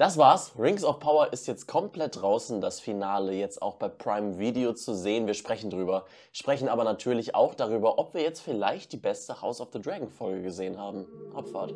[0.00, 0.52] Das war's.
[0.58, 2.62] Rings of Power ist jetzt komplett draußen.
[2.62, 5.26] Das Finale jetzt auch bei Prime Video zu sehen.
[5.26, 6.06] Wir sprechen drüber.
[6.32, 10.08] Sprechen aber natürlich auch darüber, ob wir jetzt vielleicht die beste House of the Dragon
[10.08, 11.06] Folge gesehen haben.
[11.34, 11.74] Abfahrt.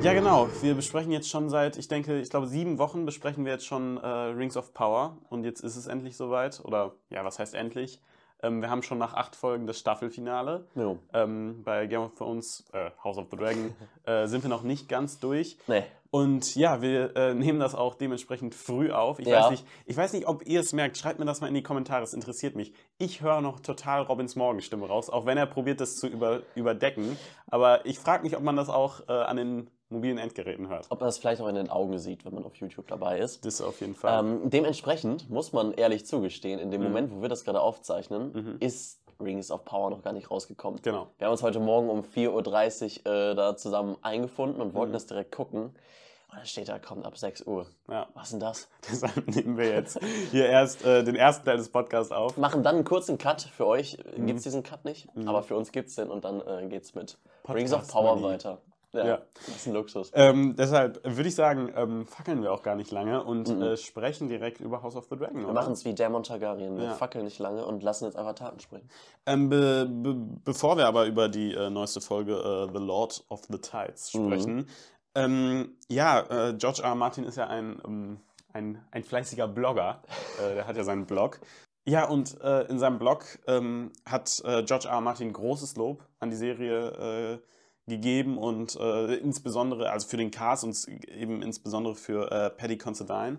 [0.00, 0.48] Ja, genau.
[0.62, 3.98] Wir besprechen jetzt schon seit, ich denke, ich glaube, sieben Wochen besprechen wir jetzt schon
[3.98, 5.18] äh, Rings of Power.
[5.28, 6.64] Und jetzt ist es endlich soweit.
[6.64, 8.00] Oder, ja, was heißt endlich?
[8.42, 10.66] Ähm, wir haben schon nach acht Folgen das Staffelfinale.
[10.74, 10.98] Jo.
[11.12, 14.88] Ähm, bei Game of Thrones, äh, House of the Dragon, äh, sind wir noch nicht
[14.88, 15.58] ganz durch.
[15.66, 15.84] Nee.
[16.10, 19.18] Und ja, wir äh, nehmen das auch dementsprechend früh auf.
[19.18, 19.40] Ich, Ja.
[19.44, 20.98] weiß nicht, ich weiß nicht, ob ihr es merkt.
[20.98, 22.02] Schreibt mir das mal in die Kommentare.
[22.02, 22.74] Es interessiert mich.
[22.98, 27.16] Ich höre noch total Robins Morgenstimme raus, auch wenn er probiert, das zu über, überdecken.
[27.46, 30.86] Aber ich frage mich, ob man das auch äh, an den mobilen Endgeräten hört.
[30.90, 33.44] Ob man das vielleicht auch in den Augen sieht, wenn man auf YouTube dabei ist.
[33.44, 34.18] Das auf jeden Fall.
[34.20, 36.86] Ähm, dementsprechend muss man ehrlich zugestehen, in dem Mhm.
[36.88, 40.80] Moment, wo wir das gerade aufzeichnen, ist Rings of Power noch gar nicht rausgekommen.
[40.82, 41.06] Genau.
[41.18, 44.74] Wir haben uns heute Morgen um 4.30 Uhr äh, da zusammen eingefunden und Mhm.
[44.74, 45.74] wollten das direkt gucken.
[46.30, 47.66] Und dann steht da, kommt ab 6 Uhr.
[47.90, 48.08] Ja.
[48.14, 48.68] Was ist denn das?
[48.90, 52.38] Deshalb nehmen wir jetzt hier erst äh, den ersten Teil des Podcasts auf.
[52.38, 53.42] Machen dann einen kurzen Cut.
[53.42, 54.26] Für euch Mhm.
[54.26, 56.94] gibt es diesen Cut nicht, aber für uns gibt es den und dann äh, geht's
[56.94, 57.18] mit
[57.48, 58.22] Rings of Podcast Power Money.
[58.34, 58.58] weiter.
[58.92, 59.22] Ja, Ja.
[59.46, 60.10] das ist ein Luxus.
[60.14, 64.28] Ähm, deshalb würde ich sagen, ähm, fackeln wir auch gar nicht lange und äh, sprechen
[64.28, 65.42] direkt über House of the Dragon.
[65.42, 65.46] Mhm.
[65.46, 66.76] Wir machen es wie Daemon Targaryen.
[66.76, 66.94] Wir Ja.
[66.94, 68.88] fackeln nicht lange und lassen jetzt einfach Taten springen.
[69.26, 73.42] Ähm, be, be, bevor wir aber über die äh, neueste Folge äh, The Lord of
[73.48, 74.26] the Tides Mhm.
[74.26, 74.66] sprechen,
[75.14, 76.90] ähm, ja, äh, George R.
[76.90, 76.94] R.
[76.94, 78.20] Martin ist ja ein, ähm,
[78.52, 80.02] ein, ein fleißiger Blogger.
[80.42, 81.40] äh, der hat ja seinen Blog.
[81.86, 84.92] Ja, und äh, in seinem Blog ähm, hat George R.
[84.94, 85.00] R.
[85.00, 87.38] Martin großes Lob an die Serie äh,
[87.86, 93.38] gegeben und äh, insbesondere, also für den Cast und eben insbesondere für äh, Paddy Considine,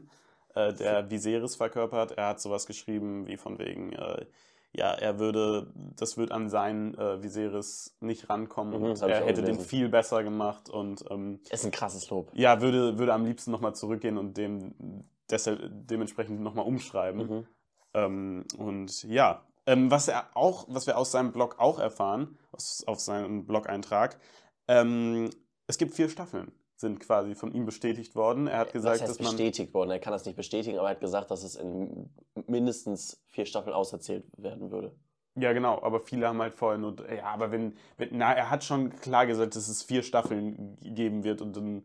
[0.56, 2.12] äh, der Viserys verkörpert.
[2.12, 4.26] Er hat sowas geschrieben wie von wegen, äh,
[4.74, 9.44] ja, er würde, das wird an seinen äh, Viserys nicht rankommen Mhm, und er hätte
[9.44, 12.32] den viel besser gemacht und ähm, Ist ein krasses Lob.
[12.34, 17.28] ja, würde, würde am liebsten nochmal zurückgehen und dem deshalb, dementsprechend nochmal umschreiben.
[17.30, 17.48] Mhm.
[17.94, 22.84] Ähm, und ja, ähm, was er auch, was wir aus seinem Blog auch erfahren, aus,
[22.86, 24.20] auf seinem Blog-Eintrag,
[24.68, 25.30] ähm,
[25.68, 28.48] es gibt vier Staffeln, sind quasi von ihm bestätigt worden.
[28.48, 29.36] Er hat Was gesagt, heißt dass man.
[29.36, 29.92] bestätigt worden?
[29.92, 32.10] Er kann das nicht bestätigen, aber er hat gesagt, dass es in
[32.48, 34.96] mindestens vier Staffeln auserzählt werden würde.
[35.36, 36.96] Ja, genau, aber viele haben halt vorher nur.
[37.12, 37.76] Ja, aber wenn.
[37.98, 41.84] wenn na, er hat schon klar gesagt, dass es vier Staffeln geben wird und dann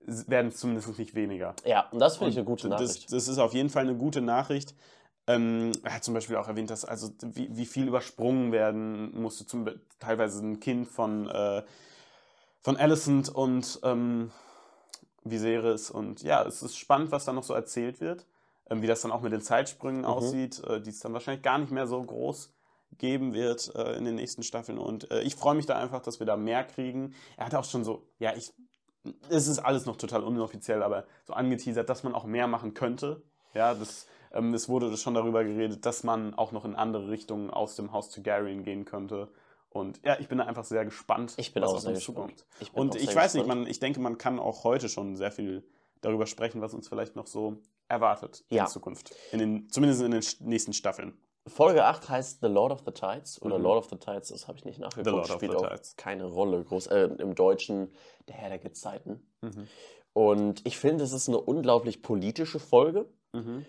[0.00, 1.54] werden es zumindest nicht weniger.
[1.66, 3.12] Ja, und das finde ich eine gute das, Nachricht.
[3.12, 4.74] Das ist auf jeden Fall eine gute Nachricht.
[5.28, 9.46] Ähm, er hat zum Beispiel auch erwähnt, dass also wie, wie viel übersprungen werden musste,
[9.46, 9.68] zum,
[10.00, 11.62] teilweise ein Kind von, äh,
[12.62, 14.32] von Alicent und ähm,
[15.24, 15.90] Viserys.
[15.90, 18.26] Und ja, es ist spannend, was da noch so erzählt wird,
[18.70, 21.58] ähm, wie das dann auch mit den Zeitsprüngen aussieht, äh, die es dann wahrscheinlich gar
[21.58, 22.54] nicht mehr so groß
[22.96, 24.78] geben wird äh, in den nächsten Staffeln.
[24.78, 27.14] Und äh, ich freue mich da einfach, dass wir da mehr kriegen.
[27.36, 28.54] Er hat auch schon so, ja, ich,
[29.28, 33.22] es ist alles noch total inoffiziell, aber so angeteasert, dass man auch mehr machen könnte.
[33.52, 37.76] Ja, das, es wurde schon darüber geredet, dass man auch noch in andere Richtungen aus
[37.76, 39.28] dem Haus Targaryen gehen könnte.
[39.70, 41.98] Und ja, ich bin da einfach sehr gespannt, Ich bin was auch auf sehr uns
[42.04, 42.38] gespannt.
[42.38, 42.46] zukommt.
[42.60, 43.62] Ich bin Und ich weiß nicht, gespannt.
[43.62, 45.62] man, ich denke, man kann auch heute schon sehr viel
[46.00, 48.64] darüber sprechen, was uns vielleicht noch so erwartet Ja.
[48.64, 49.14] in Zukunft.
[49.32, 51.18] In den, zumindest in den nächsten Staffeln.
[51.46, 53.64] Folge 8 heißt The Lord of the Tides oder Mhm.
[53.64, 55.68] Lord of the Tides, das habe ich nicht nachgeguckt, The Lord of spielt the auch
[55.68, 55.96] Tides.
[55.96, 56.62] keine Rolle.
[56.64, 57.90] Groß, äh, Im Deutschen
[58.28, 59.26] der Herr der Gezeiten.
[59.40, 59.66] Mhm.
[60.12, 63.64] Und ich finde, es ist eine unglaublich politische Folge Mhm.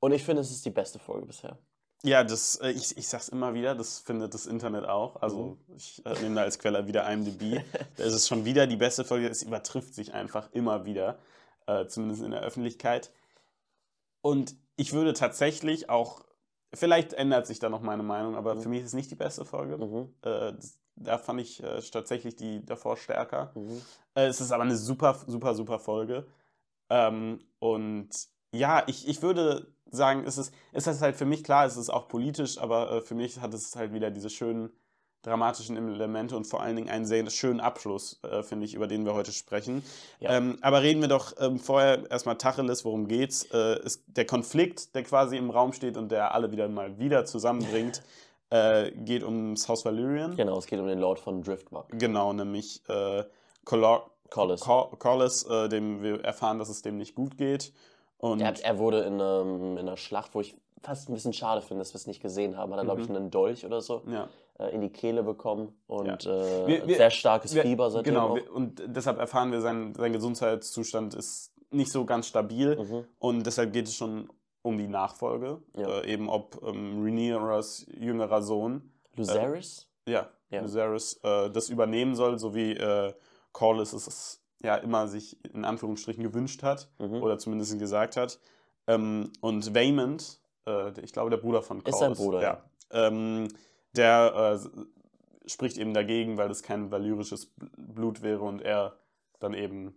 [0.00, 1.58] Und ich finde, es ist die beste Folge bisher.
[2.02, 5.20] Ja, das, äh, ich, ich sag's immer wieder, das findet das Internet auch.
[5.20, 7.62] Also ich äh, nehme da als Quelle wieder IMDb.
[7.96, 9.28] da ist es schon wieder die beste Folge.
[9.28, 11.18] Es übertrifft sich einfach immer wieder,
[11.66, 13.12] äh, zumindest in der Öffentlichkeit.
[14.22, 16.24] Und ich würde tatsächlich auch,
[16.72, 18.62] vielleicht ändert sich da noch meine Meinung, aber Mhm.
[18.62, 19.76] für mich ist es nicht die beste Folge.
[19.76, 20.14] Mhm.
[20.22, 23.52] Äh, das, da fand ich äh, tatsächlich die davor stärker.
[23.54, 23.82] Mhm.
[24.14, 26.26] Äh, es ist aber eine super, super, super Folge.
[26.88, 28.08] Ähm, und
[28.52, 31.90] ja, ich, ich würde sagen, es ist, es ist halt für mich klar, es ist
[31.90, 34.70] auch politisch, aber äh, für mich hat es halt wieder diese schönen
[35.22, 39.04] dramatischen Elemente und vor allen Dingen einen sehr schönen Abschluss, äh, finde ich, über den
[39.04, 39.84] wir heute sprechen.
[40.18, 40.36] Ja.
[40.36, 43.44] Ähm, aber reden wir doch ähm, vorher erstmal Tacheles, worum geht's?
[43.52, 47.26] Äh, ist der Konflikt, der quasi im Raum steht und der alle wieder mal wieder
[47.26, 48.02] zusammenbringt,
[48.50, 50.36] äh, geht ums Haus Valyrian.
[50.36, 51.88] Genau, es geht um den Lord von Driftmark.
[51.90, 53.24] Genau, nämlich äh,
[53.64, 54.00] Collis.
[54.30, 57.72] Corlys, äh, dem wir erfahren, dass es dem nicht gut geht.
[58.20, 61.60] Und Er, er wurde in, ähm, in einer Schlacht, wo ich fast ein bisschen schade
[61.62, 63.16] finde, dass wir es nicht gesehen haben, hat er, glaube ich, Mhm.
[63.16, 64.28] einen Dolch oder so ja,
[64.58, 68.36] äh, in die Kehle bekommen und äh, Wir- wir- sehr starkes wir- Fieber seitdem genau,
[68.38, 68.54] auch.
[68.54, 72.76] und deshalb erfahren wir, sein, sein Gesundheitszustand ist nicht so ganz stabil.
[72.76, 73.04] Mhm.
[73.18, 74.28] Und deshalb geht es schon
[74.62, 75.62] um die Nachfolge.
[75.76, 76.00] Ja.
[76.00, 79.86] Äh, eben ob ähm, Rhaenyras jüngerer Sohn, Lucerys?
[80.06, 80.62] ja, ja.
[80.62, 83.12] Viserys äh, das übernehmen soll, so wie äh,
[83.52, 87.22] Corlys es ja immer sich in Anführungsstrichen gewünscht hat mhm.
[87.22, 88.38] oder zumindest gesagt hat.
[88.86, 92.64] Ähm, und Waymond, äh, ich glaube der Bruder von Corlys, ist sein Bruder, ja.
[92.90, 93.48] Ähm,
[93.96, 98.96] der äh, spricht eben dagegen, weil das kein valyrisches Blut wäre und er
[99.38, 99.96] dann eben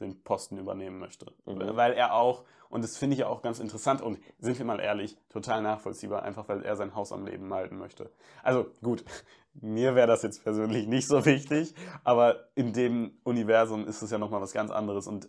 [0.00, 1.26] den Posten übernehmen möchte.
[1.46, 1.76] Mhm.
[1.76, 5.18] Weil er auch, und das finde ich auch ganz interessant und sind wir mal ehrlich,
[5.28, 8.10] total nachvollziehbar, einfach weil er sein Haus am Leben halten möchte.
[8.42, 9.04] Also gut,
[9.52, 14.16] mir wäre das jetzt persönlich nicht so wichtig, aber in dem Universum ist es ja
[14.16, 15.28] nochmal was ganz anderes und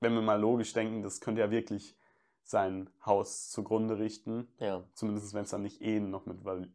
[0.00, 1.98] wenn wir mal logisch denken, das könnte ja wirklich
[2.44, 4.48] sein Haus zugrunde richten.
[4.58, 4.82] Ja.
[4.94, 6.66] Zumindest wenn es dann nicht Ehen noch mit, Val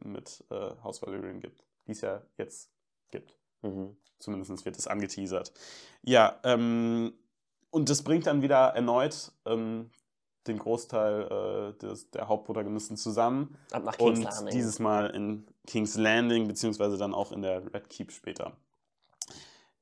[0.00, 2.70] mit äh, Haus Valyrian gibt, die es ja jetzt
[3.10, 3.38] gibt.
[3.62, 3.96] Mhm.
[4.18, 5.54] Zumindest wird es angeteasert.
[6.02, 7.14] Ja, ähm,
[7.74, 9.90] und das bringt dann wieder erneut ähm,
[10.46, 13.58] den Großteil äh, des, der Hauptprotagonisten zusammen.
[13.72, 14.54] Ab nach King's und Landing.
[14.54, 18.56] dieses Mal in King's Landing, beziehungsweise dann auch in der Red Keep später.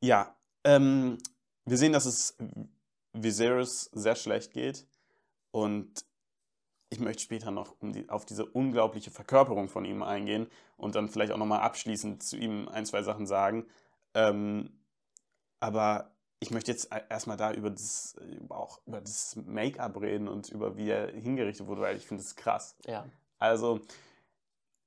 [0.01, 0.35] Ja,
[0.65, 1.19] ähm,
[1.67, 2.39] wir sehen, dass es
[3.13, 4.87] Viserys sehr schlecht geht.
[5.51, 6.07] Und
[6.89, 10.47] ich möchte später noch um die, auf diese unglaubliche Verkörperung von ihm eingehen
[10.79, 13.67] und dann vielleicht auch nochmal abschließend zu ihm ein, zwei Sachen sagen.
[14.15, 14.79] Ähm,
[15.61, 16.12] aber
[16.43, 18.17] ich möchte jetzt erstmal da über das,
[18.49, 22.35] auch über das Make-up reden und über wie er hingerichtet wurde, weil ich finde es
[22.35, 22.77] krass.
[22.85, 23.07] Ja.
[23.39, 23.81] Also,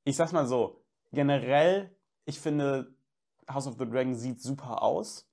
[0.03, 2.93] ich sag's mal so, generell, ich finde,
[3.49, 5.29] House of the Dragon sieht super aus.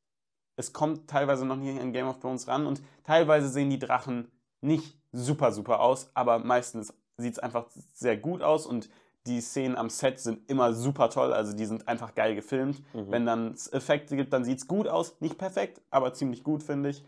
[0.55, 4.31] Es kommt teilweise noch nicht an Game of Thrones ran und teilweise sehen die Drachen
[4.61, 8.89] nicht super, super aus, aber meistens sieht es einfach sehr gut aus und
[9.27, 12.83] die Szenen am Set sind immer super toll, also die sind einfach geil gefilmt.
[12.95, 13.11] Mhm.
[13.11, 15.21] Wenn dann es Effekte gibt, dann sieht es gut aus.
[15.21, 17.05] Nicht perfekt, aber ziemlich gut, finde ich.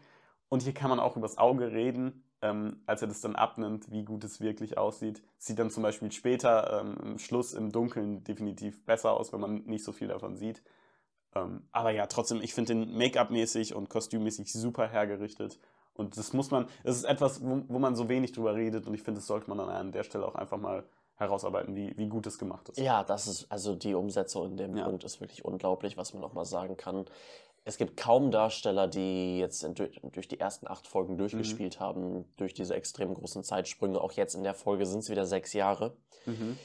[0.49, 4.05] Und hier kann man auch übers Auge reden, ähm, als er das dann abnimmt, wie
[4.05, 5.23] gut es wirklich aussieht.
[5.39, 9.65] Sieht dann zum Beispiel später ähm, im Schluss im Dunkeln definitiv besser aus, wenn man
[9.65, 10.63] nicht so viel davon sieht.
[11.35, 15.59] Ähm, aber ja, trotzdem, ich finde den Make-up-mäßig und kostümmäßig super hergerichtet.
[15.95, 18.95] Und das muss man, es ist etwas, wo, wo man so wenig drüber redet und
[18.95, 20.85] ich finde, das sollte man dann an der Stelle auch einfach mal
[21.17, 22.79] herausarbeiten, wie, wie gut es gemacht ist.
[22.79, 24.85] Ja, das ist, also die Umsetzung in dem ja.
[24.85, 27.05] Punkt ist wirklich unglaublich, was man nochmal sagen kann.
[27.65, 31.85] Es gibt kaum Darsteller, die jetzt in, durch die ersten acht Folgen durchgespielt mhm.
[31.85, 34.01] haben, durch diese extrem großen Zeitsprünge.
[34.01, 35.97] Auch jetzt in der Folge sind es wieder sechs Jahre.
[36.27, 36.59] Mhm.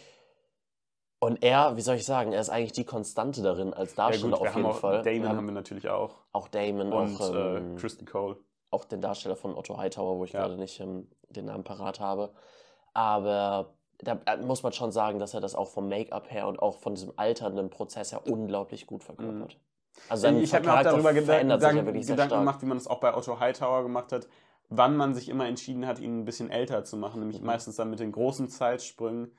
[1.20, 4.38] Und er, wie soll ich sagen, er ist eigentlich die Konstante darin als Darsteller ja,
[4.38, 5.02] gut, auf jeden Fall.
[5.04, 6.16] Damon haben, haben, wir natürlich auch.
[6.32, 8.38] Auch Damon, und, auch ähm, äh, Kristen Cole.
[8.72, 10.42] Auch den Darsteller von Otto Hightower, wo ich ja.
[10.42, 12.34] gerade nicht ähm, den Namen parat habe.
[12.94, 16.60] Aber da äh, muss man schon sagen, dass er das auch vom Make-up her und
[16.60, 19.56] auch von diesem alternden Prozess her unglaublich gut verkörpert.
[19.56, 19.60] Mhm.
[20.08, 23.00] Also sein ich habe mir auch darüber Gedanken, ja Gedanken gemacht, wie man es auch
[23.00, 24.28] bei Otto Hightower gemacht hat,
[24.70, 27.48] wann man sich immer entschieden hat, ihn ein bisschen älter zu machen, nämlich mhm.
[27.48, 29.32] meistens dann mit den großen Zeitsprüngen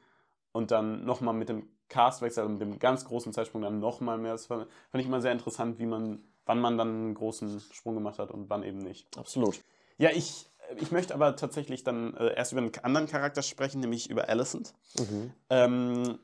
[0.52, 4.32] und dann nochmal mit dem Castwechsel, also mit dem ganz großen Zeitsprung dann nochmal mehr.
[4.32, 8.18] Das fand ich immer sehr interessant, wie man, wann man dann einen großen Sprung gemacht
[8.18, 9.16] hat und wann eben nicht.
[9.16, 9.60] Absolut.
[9.98, 14.10] Ja, ich ich möchte aber tatsächlich dann äh, erst über einen anderen Charakter sprechen, nämlich
[14.10, 14.72] über Alicent.
[14.98, 15.32] Mhm.
[15.48, 16.18] Ähm,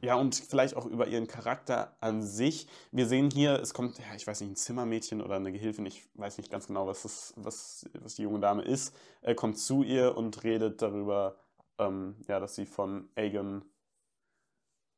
[0.00, 2.68] ja, und vielleicht auch über ihren Charakter an sich.
[2.92, 6.04] Wir sehen hier, es kommt, ja, ich weiß nicht, ein Zimmermädchen oder eine Gehilfin, ich
[6.14, 9.82] weiß nicht ganz genau, was, das, was, was die junge Dame ist, äh, kommt zu
[9.82, 11.36] ihr und redet darüber,
[11.78, 13.64] ähm, ja, dass sie von Aegon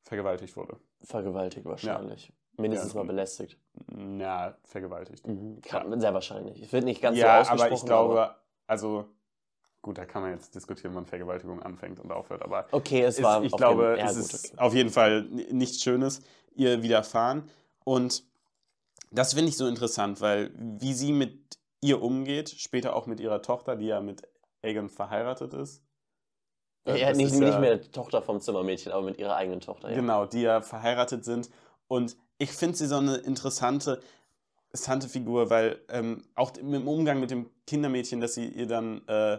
[0.02, 0.78] vergewaltigt wurde.
[1.02, 2.28] Vergewaltigt wahrscheinlich.
[2.28, 2.34] Ja.
[2.58, 3.58] Mindestens ja, mal belästigt.
[4.18, 5.26] Ja, vergewaltigt.
[5.26, 5.60] Mhm.
[5.60, 6.62] Kann, sehr wahrscheinlich.
[6.62, 7.66] Ich finde nicht ganz ja, so ausgesprochen.
[7.66, 9.06] aber ich glaube, aber also
[9.82, 13.42] gut, da kann man jetzt diskutieren, wann Vergewaltigung anfängt und aufhört, aber okay, es war
[13.42, 14.58] ich glaube, ja, es ist okay.
[14.58, 16.22] auf jeden Fall nichts Schönes
[16.54, 17.48] ihr widerfahren
[17.84, 18.24] und
[19.10, 23.42] das finde ich so interessant, weil wie sie mit ihr umgeht, später auch mit ihrer
[23.42, 24.22] Tochter, die ja mit
[24.62, 25.82] Aegon verheiratet ist.
[26.86, 29.90] Ja, ja nicht, ist nicht mehr Tochter vom Zimmermädchen, aber mit ihrer eigenen Tochter.
[29.90, 29.96] Ja.
[29.96, 31.50] Genau, die ja verheiratet sind.
[31.88, 34.00] Und ich finde sie so eine interessante,
[34.76, 39.38] interessante Figur, weil ähm, auch im Umgang mit dem Kindermädchen, dass sie ihr dann äh,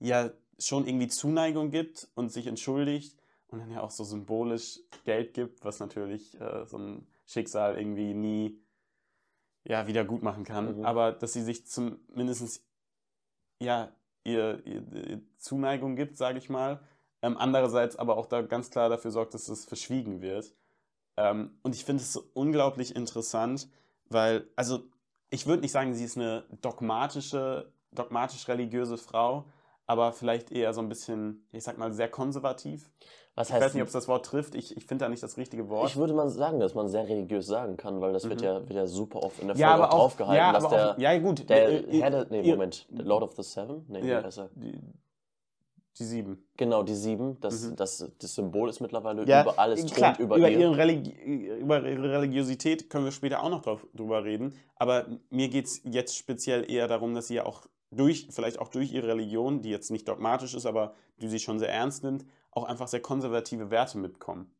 [0.00, 5.34] ja schon irgendwie Zuneigung gibt und sich entschuldigt und dann ja auch so symbolisch Geld
[5.34, 8.60] gibt, was natürlich äh, so ein Schicksal irgendwie nie
[9.62, 10.78] ja, wieder gut machen kann.
[10.78, 10.84] Mhm.
[10.84, 12.64] Aber dass sie sich zumindest
[13.62, 13.92] ja,
[14.24, 16.80] ihr, ihr, ihr Zuneigung gibt, sage ich mal.
[17.22, 20.56] Ähm, andererseits aber auch da ganz klar dafür sorgt, dass es verschwiegen wird.
[21.16, 23.68] Ähm, und ich finde es so unglaublich interessant,
[24.08, 24.80] weil, also
[25.30, 29.44] ich würde nicht sagen, sie ist eine dogmatische, dogmatisch-religiöse Frau,
[29.86, 32.90] aber vielleicht eher so ein bisschen, ich sag mal, sehr konservativ.
[33.34, 34.54] Was heißt ich weiß nicht, ob es das Wort trifft.
[34.54, 35.90] Ich, ich finde da nicht das richtige Wort.
[35.90, 38.30] Ich würde mal sagen, dass man sehr religiös sagen kann, weil das mhm.
[38.30, 40.90] wird, ja, wird ja super oft in der Folge ja, auch draufgehalten, ja, dass der,
[40.92, 41.48] auch, ja, gut.
[41.48, 43.84] der, der Herr, nee, Moment, Lord of the Seven?
[43.88, 44.48] Nee, ja, wie heißt er?
[44.54, 44.80] Die,
[45.98, 46.46] Die sieben.
[46.58, 47.40] Genau, die sieben.
[47.40, 47.76] Das, Mhm.
[47.76, 49.72] das, das Symbol ist mittlerweile Ja, überall.
[49.72, 50.58] Es klar, thront über, über, ihr.
[50.60, 51.10] ihre Religi
[51.58, 54.54] über ihre Religiosität können wir später auch noch drauf, drüber reden.
[54.74, 58.68] Aber mir geht es jetzt speziell eher darum, dass sie ja auch durch, vielleicht auch
[58.68, 62.26] durch ihre Religion, die jetzt nicht dogmatisch ist, aber die sie schon sehr ernst nimmt,
[62.50, 64.50] auch einfach sehr konservative Werte mitkommen.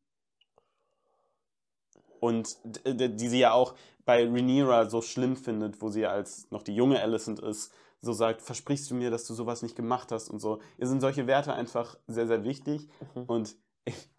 [2.19, 3.75] Und die sie ja auch
[4.05, 8.13] bei Rhaenyra so schlimm findet, wo sie ja als noch die junge Alicent ist, so
[8.13, 10.59] sagt, versprichst du mir, dass du sowas nicht gemacht hast und so.
[10.77, 12.87] Ihr sind solche Werte einfach sehr, sehr wichtig.
[13.15, 13.23] Mhm.
[13.23, 13.55] Und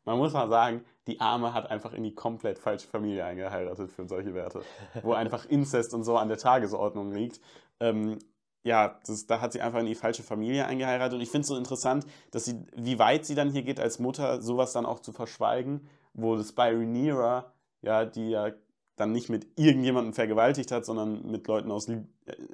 [0.04, 4.06] man muss mal sagen, die Arme hat einfach in die komplett falsche Familie eingeheiratet für
[4.08, 4.62] solche Werte.
[5.02, 7.40] Wo einfach Inzest und so an der Tagesordnung liegt.
[7.80, 8.18] Ähm,
[8.64, 11.14] ja, das, da hat sie einfach in die falsche Familie eingeheiratet.
[11.14, 13.98] Und ich finde es so interessant, dass sie, wie weit sie dann hier geht als
[13.98, 18.50] Mutter, sowas dann auch zu verschweigen, wo das bei Rhaenyra, ja, die ja
[18.98, 22.02] dann nicht mit irgendjemandem vergewaltigt hat, sondern mit Leuten aus, äh,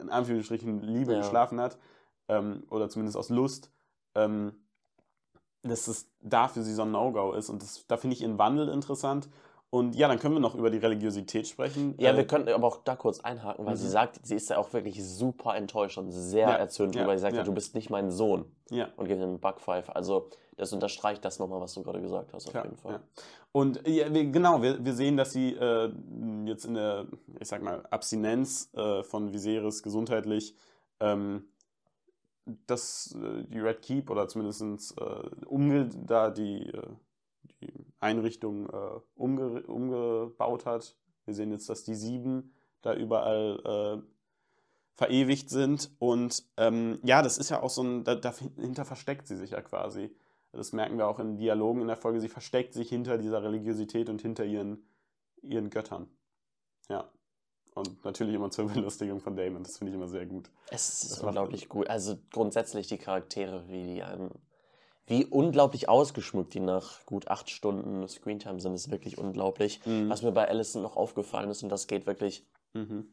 [0.00, 1.18] in Anführungsstrichen, Liebe Ja.
[1.18, 1.78] geschlafen hat,
[2.28, 3.70] ähm, oder zumindest aus Lust,
[4.14, 4.52] ähm,
[5.62, 7.48] dass es da für sie so ein No-Go ist.
[7.48, 9.28] Und das, da finde ich ihren Wandel interessant.
[9.75, 11.97] Und ja, dann können wir noch über die Religiosität sprechen.
[11.99, 13.78] Ja, Äh, wir könnten aber auch da kurz einhaken, weil Mhm.
[13.78, 17.16] sie sagt, sie ist ja auch wirklich super enttäuscht und sehr Ja, erzürnt ja, drüber.
[17.19, 17.43] Sie sagt, ja.
[17.43, 18.88] du bist nicht mein Sohn ja.
[18.97, 19.97] und gibt ihm einen Backpfeife.
[19.97, 22.93] Also das unterstreicht das nochmal, was du gerade gesagt hast, auf Klar, jeden Fall.
[22.93, 23.00] ja.
[23.50, 25.90] Und ja, wir, genau, wir, wir sehen, dass sie äh,
[26.45, 27.07] jetzt in der,
[27.40, 30.54] ich sag mal, Abstinenz äh, von Viserys gesundheitlich
[31.00, 31.47] ähm,
[32.69, 36.83] das, äh, die Red Keep oder zumindest äh, umge da die, äh,
[37.66, 40.97] die Einrichtung äh, umge umgebaut hat.
[41.25, 42.52] Wir sehen jetzt, dass die sieben
[42.83, 44.14] da überall äh,
[44.94, 45.90] verewigt sind.
[45.99, 49.61] Und ähm, ja, das ist ja auch so ein, da, dahinter versteckt sie sich ja
[49.61, 50.14] quasi.
[50.52, 52.21] Das merken wir auch in Dialogen in der Folge.
[52.21, 54.87] Sie versteckt sich hinter dieser Religiosität und hinter ihren,
[55.42, 56.09] ihren Göttern.
[56.88, 57.11] Ja.
[57.75, 59.64] Und natürlich immer zur Belustigung von Damon.
[59.64, 60.50] Das finde ich immer sehr gut.
[60.71, 61.88] Es ist Das unglaublich gut.
[61.88, 64.30] Also grundsätzlich die Charaktere, wie die einem,
[65.06, 69.80] wie unglaublich ausgeschmückt die nach gut acht Stunden Screentime sind, ist wirklich unglaublich.
[69.84, 70.08] Mhm.
[70.08, 73.06] Was mir bei Allison noch aufgefallen ist, und das geht wirklich Mhm.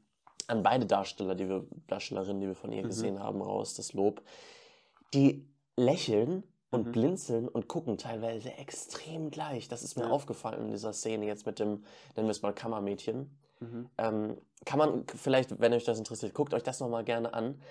[0.47, 2.87] an beide Darsteller, die wir, Darstellerinnen, die wir von ihr Mhm.
[2.87, 4.21] gesehen haben, raus, das Lob.
[5.13, 5.45] Die
[5.77, 6.91] lächeln und Mhm.
[6.93, 9.67] blinzeln und gucken teilweise extrem gleich.
[9.67, 10.09] Das ist mir Ja.
[10.11, 11.83] aufgefallen in dieser Szene jetzt mit dem,
[12.15, 13.37] nennen wir es mal Kammermädchen.
[13.59, 13.89] Mhm.
[13.97, 17.61] Ähm, kann man vielleicht, wenn euch das interessiert, guckt euch das nochmal gerne an.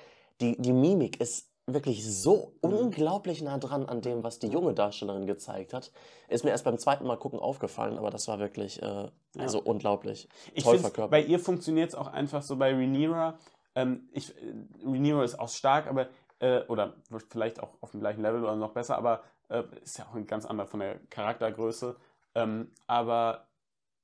[0.41, 2.73] Die, die Mimik ist wirklich so Mhm.
[2.73, 5.91] unglaublich nah dran an dem, was die junge Darstellerin gezeigt hat.
[6.29, 9.09] Ist mir erst beim zweiten Mal gucken aufgefallen, aber das war wirklich äh,
[9.39, 10.29] also unglaublich.
[10.55, 11.11] Ich Toll verkörpert.
[11.11, 13.39] bei ihr funktioniert es auch einfach so bei Rhaenyra.
[13.75, 16.09] Ähm, ich, äh, Rhaenyra ist auch stark, aber,
[16.41, 16.95] äh, oder
[17.29, 20.27] vielleicht auch auf dem gleichen Level oder noch besser, aber äh, ist ja auch ein
[20.27, 21.97] ganz anderer von der Charaktergröße.
[22.35, 23.47] Ähm, aber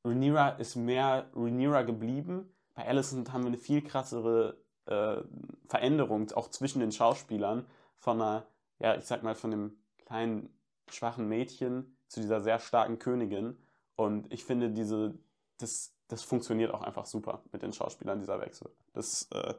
[0.05, 2.53] Rhaenyra ist mehr Rhaenyra geblieben.
[2.75, 4.57] Bei Alicent haben wir eine viel krassere
[4.87, 5.23] äh,
[5.69, 7.67] Veränderung, auch zwischen den Schauspielern,
[7.99, 8.47] von einer,
[8.79, 10.51] ja, ich sag mal, von dem kleinen,
[10.89, 13.57] schwachen Mädchen zu dieser sehr starken Königin.
[13.97, 15.15] Und ich finde, diese,
[15.59, 18.71] das, das funktioniert auch einfach super mit den Schauspielern, dieser Wechsel.
[18.93, 19.55] Das äh,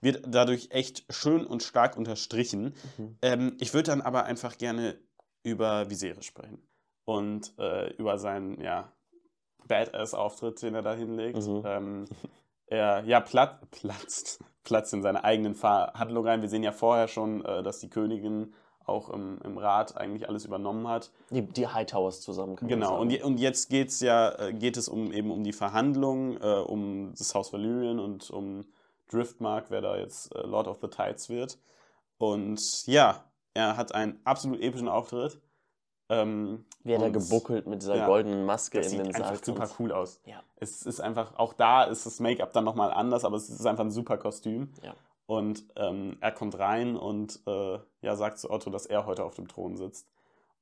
[0.00, 2.74] wird dadurch echt schön und stark unterstrichen.
[2.98, 3.18] Mhm.
[3.22, 4.98] Ähm, ich würde dann aber einfach gerne
[5.42, 6.66] über Viserys sprechen.
[7.04, 8.92] Und äh, über seinen, ja,
[9.66, 11.46] Badass-Auftritt, den er da hinlegt.
[11.46, 11.62] Mhm.
[11.64, 12.04] Ähm,
[12.66, 16.42] er, ja, platt, platzt, platzt in seine eigenen Verhandlungen rein.
[16.42, 18.52] Wir sehen ja vorher schon, äh, dass die Königin
[18.84, 21.10] auch im, im Rat eigentlich alles übernommen hat.
[21.30, 22.56] Die, die Hightowers zusammen.
[22.56, 26.60] Genau, und, und jetzt geht's ja, äh, geht es um eben um die Verhandlungen, äh,
[26.60, 28.64] um das Haus Valyrian und um
[29.10, 31.58] Driftmark, wer da jetzt äh, Lord of the Tides wird.
[32.18, 35.40] Und ja, er hat einen absolut epischen Auftritt.
[36.08, 39.24] Ähm, Wie er da gebuckelt mit dieser ja, goldenen Maske Das in sieht den Saal
[39.32, 40.20] einfach super cool aus.
[40.24, 40.40] Ja.
[40.56, 43.84] Es ist einfach, auch da ist das Make-up dann nochmal anders, aber es ist einfach
[43.84, 44.72] ein super Kostüm.
[44.82, 44.94] Ja.
[45.26, 49.34] Und ähm, er kommt rein und äh, ja, sagt zu Otto, dass er heute auf
[49.34, 50.06] dem Thron sitzt.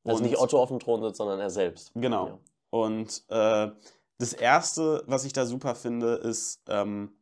[0.04, 1.92] Also Und- nicht Otto auf dem Thron sitzt, sondern er selbst.
[1.94, 2.26] Genau.
[2.28, 2.38] Ja.
[2.70, 3.70] Und äh,
[4.18, 7.12] das Erste, was ich da super finde, ist, ähm,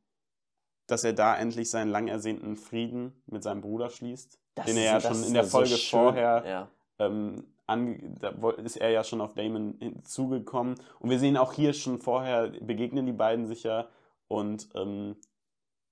[0.86, 4.38] dass er da endlich seinen lang ersehnten Frieden mit seinem Bruder schließt.
[4.54, 5.98] Das den er ja das schon in der so Folge schön.
[6.00, 6.68] vorher Ja.
[6.98, 10.74] ähm, da ist er ja schon auf Damon hinzugekommen.
[10.98, 13.88] Und wir sehen auch hier schon vorher, begegnen die beiden sich ja.
[14.28, 15.16] Und ähm,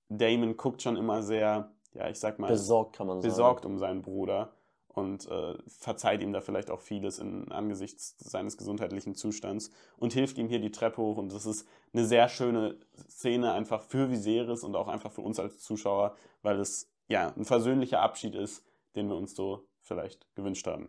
[0.08, 3.32] Damon guckt schon immer sehr, ja, ich sag mal, Besorgt kann man sagen.
[3.32, 4.52] besorgt um seinen Bruder
[4.88, 10.36] und äh, verzeiht ihm da vielleicht auch vieles in, angesichts seines gesundheitlichen Zustands und hilft
[10.36, 11.16] ihm hier die Treppe hoch.
[11.16, 12.76] Und das ist eine sehr schöne
[13.08, 17.44] Szene einfach für Viserys und auch einfach für uns als Zuschauer, weil es ja ein
[17.44, 18.64] versöhnlicher Abschied ist,
[18.96, 20.88] den wir uns so vielleicht gewünscht haben.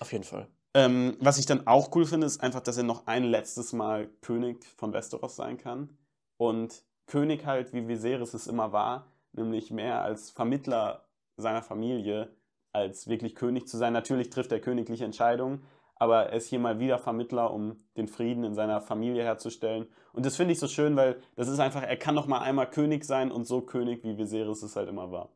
[0.00, 0.48] Auf jeden Fall.
[0.74, 4.08] Ähm, was ich dann auch cool finde, ist einfach, dass er noch ein letztes Mal
[4.20, 5.96] König von Westeros sein kann.
[6.36, 12.36] Und König halt, wie Viserys es immer war, nämlich mehr als Vermittler seiner Familie
[12.72, 13.92] als wirklich König zu sein.
[13.92, 15.64] Natürlich trifft er königliche Entscheidungen,
[15.96, 19.86] aber er ist hier mal wieder Vermittler, um den Frieden in seiner Familie herzustellen.
[20.12, 22.70] Und das finde ich so schön, weil das ist einfach, er kann noch mal einmal
[22.70, 25.30] König sein und so König, wie Viserys es halt immer war.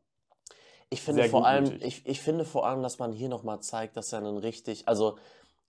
[0.93, 4.13] Ich finde vor allem, ich, ich finde vor allem, dass man hier nochmal zeigt, dass
[4.13, 5.17] er einen richtig, also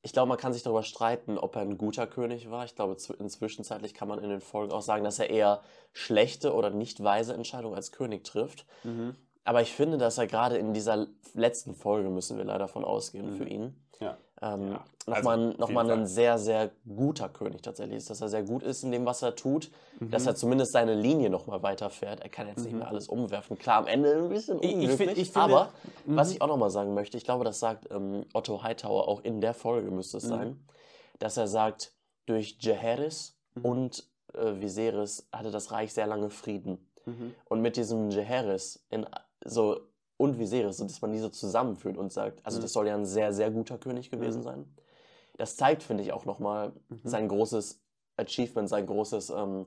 [0.02, 2.64] ich glaube, man kann sich darüber streiten, ob er ein guter König war.
[2.66, 5.62] Ich glaube, zw- inzwischenzeitlich kann man in den Folgen auch sagen, dass er eher
[5.94, 8.66] schlechte oder nicht weise Entscheidungen als König trifft.
[8.84, 9.16] Mhm.
[9.44, 13.32] Aber ich finde, dass er gerade in dieser letzten Folge, müssen wir leider davon ausgehen,
[13.34, 14.18] für ihn, Ja.
[14.42, 16.06] Ähm, Ja, nochmal also, auf noch mal jeden ein Fall.
[16.06, 18.10] sehr, sehr guter König tatsächlich ist.
[18.10, 19.70] Dass er sehr gut ist in dem, was er tut.
[20.00, 20.28] Dass Mhm.
[20.28, 22.20] er zumindest seine Linie nochmal weiterfährt.
[22.20, 23.58] Er kann jetzt nicht mehr alles umwerfen.
[23.58, 24.96] Klar, am Ende ein bisschen Ich- ich unglücklich.
[25.08, 25.70] find- ich finde- aber
[26.06, 26.16] Mhm.
[26.16, 29.40] was ich auch nochmal sagen möchte, ich glaube, das sagt ähm, Otto Hightower auch in
[29.40, 30.28] der Folge, müsste es Mhm.
[30.28, 30.68] sein,
[31.18, 31.92] dass er sagt,
[32.26, 33.64] durch Jaehaerys Mhm.
[33.64, 36.90] und äh, Viserys hatte das Reich sehr lange Frieden.
[37.06, 37.34] Mhm.
[37.48, 39.06] Und mit diesem Jaehaerys in,
[39.44, 39.78] so,
[40.16, 42.62] und Viserys, so dass man die so zusammenführt und sagt, also Mhm.
[42.62, 44.44] das soll ja ein sehr, sehr guter König gewesen Mhm.
[44.44, 44.74] sein.
[45.36, 47.00] Das zeigt, finde ich, auch nochmal Mhm.
[47.02, 47.80] sein großes
[48.16, 49.66] Achievement, sein großes, ähm,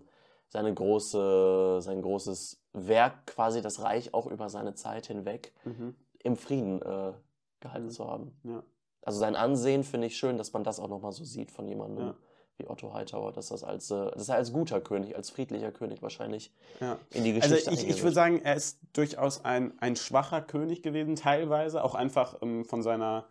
[0.49, 5.95] seine große, sein großes Werk, quasi das Reich auch über seine Zeit hinweg Mhm.
[6.23, 7.13] im Frieden äh,
[7.59, 7.91] gehalten Mhm.
[7.91, 8.39] zu haben.
[8.43, 8.63] Ja.
[9.01, 12.07] Also sein Ansehen finde ich schön, dass man das auch nochmal so sieht von jemandem
[12.07, 12.15] Ja.
[12.57, 16.01] Wie Otto Hightower, dass das als, äh, dass er als guter König, als friedlicher König
[16.01, 16.97] wahrscheinlich Ja.
[17.11, 18.03] in die Also Geschichte ich, ich eingeht.
[18.03, 22.81] würde sagen, er ist durchaus ein, ein schwacher König gewesen, teilweise, auch einfach ähm, von
[22.81, 23.25] seiner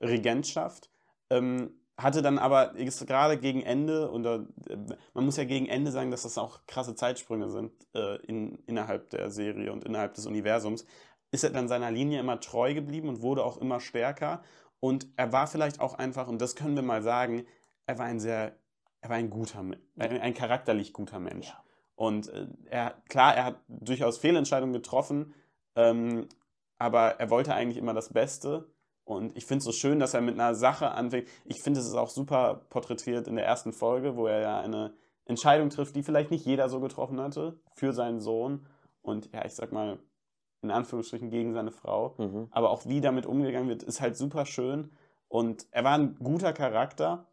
[0.00, 0.90] Regentschaft.
[1.30, 4.40] Ähm, hatte dann aber gerade gegen Ende, und äh,
[5.12, 9.10] man muss ja gegen Ende sagen, dass das auch krasse Zeitsprünge sind äh, in, innerhalb
[9.10, 10.86] der Serie und innerhalb des Universums,
[11.30, 14.42] ist er dann seiner Linie immer treu geblieben und wurde auch immer stärker.
[14.80, 17.44] Und er war vielleicht auch einfach, und das können wir mal sagen,
[17.86, 18.56] er war ein sehr,
[19.00, 21.48] er war ein guter, ein, ein charakterlich guter Mensch.
[21.48, 21.62] Ja.
[21.94, 25.34] Und äh, er, klar, er hat durchaus Fehlentscheidungen getroffen,
[25.74, 26.28] ähm,
[26.78, 28.72] aber er wollte eigentlich immer das Beste.
[29.04, 31.28] Und ich finde es so schön, dass er mit einer Sache anfängt.
[31.44, 34.94] Ich finde, es ist auch super porträtiert in der ersten Folge, wo er ja eine
[35.24, 38.66] Entscheidung trifft, die vielleicht nicht jeder so getroffen hatte, für seinen Sohn.
[39.02, 39.98] Und ja, ich sag mal,
[40.62, 42.14] in Anführungsstrichen gegen seine Frau.
[42.18, 42.48] Mhm.
[42.50, 44.90] Aber auch wie damit umgegangen wird, ist halt super schön.
[45.28, 47.26] Und er war ein guter Charakter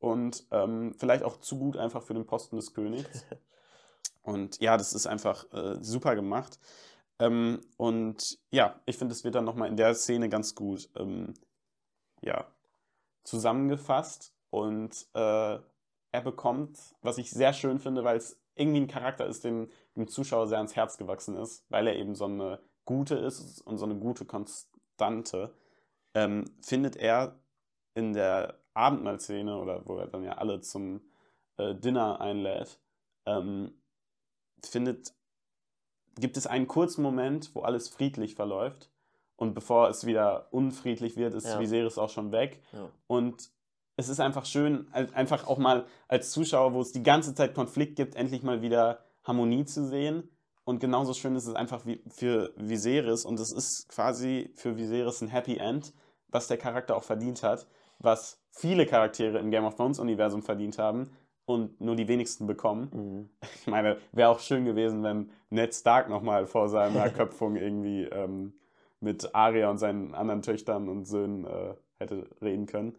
[0.00, 3.24] und ähm, vielleicht auch zu gut einfach für den Posten des Königs.
[4.22, 6.58] Und ja, das ist einfach äh, super gemacht.
[7.18, 11.32] Ähm, und ja, ich finde, es wird dann nochmal in der Szene ganz gut ähm,
[12.20, 12.46] ja,
[13.24, 14.34] zusammengefasst.
[14.50, 15.58] Und äh,
[16.12, 20.08] er bekommt, was ich sehr schön finde, weil es irgendwie ein Charakter ist, dem dem
[20.08, 23.84] Zuschauer sehr ans Herz gewachsen ist, weil er eben so eine gute ist und so
[23.84, 25.54] eine gute Konstante,
[26.14, 27.38] ähm, findet er
[27.94, 31.00] in der Abendmahlszene oder wo er dann ja alle zum
[31.56, 32.78] äh, Dinner einlädt,
[33.26, 33.72] ähm,
[34.64, 35.14] findet,
[36.18, 38.90] gibt es einen kurzen Moment, wo alles friedlich verläuft
[39.36, 41.60] und bevor es wieder unfriedlich wird, ist Ja.
[41.60, 42.88] Viserys auch schon weg Ja.
[43.06, 43.50] und
[43.96, 47.96] es ist einfach schön, einfach auch mal als Zuschauer, wo es die ganze Zeit Konflikt
[47.96, 50.30] gibt, endlich mal wieder Harmonie zu sehen.
[50.64, 53.26] Und genauso schön ist es einfach wie für Viserys.
[53.26, 55.92] Und es ist quasi für Viserys ein Happy End,
[56.28, 57.66] was der Charakter auch verdient hat,
[58.00, 61.10] was viele Charaktere im Game of Thrones-Universum verdient haben
[61.44, 62.90] und nur die wenigsten bekommen.
[62.92, 63.30] Mhm.
[63.60, 68.54] Ich meine, wäre auch schön gewesen, wenn Ned Stark nochmal vor seiner Köpfung irgendwie ähm,
[69.00, 72.96] mit Arya und seinen anderen Töchtern und Söhnen äh, hätte reden können.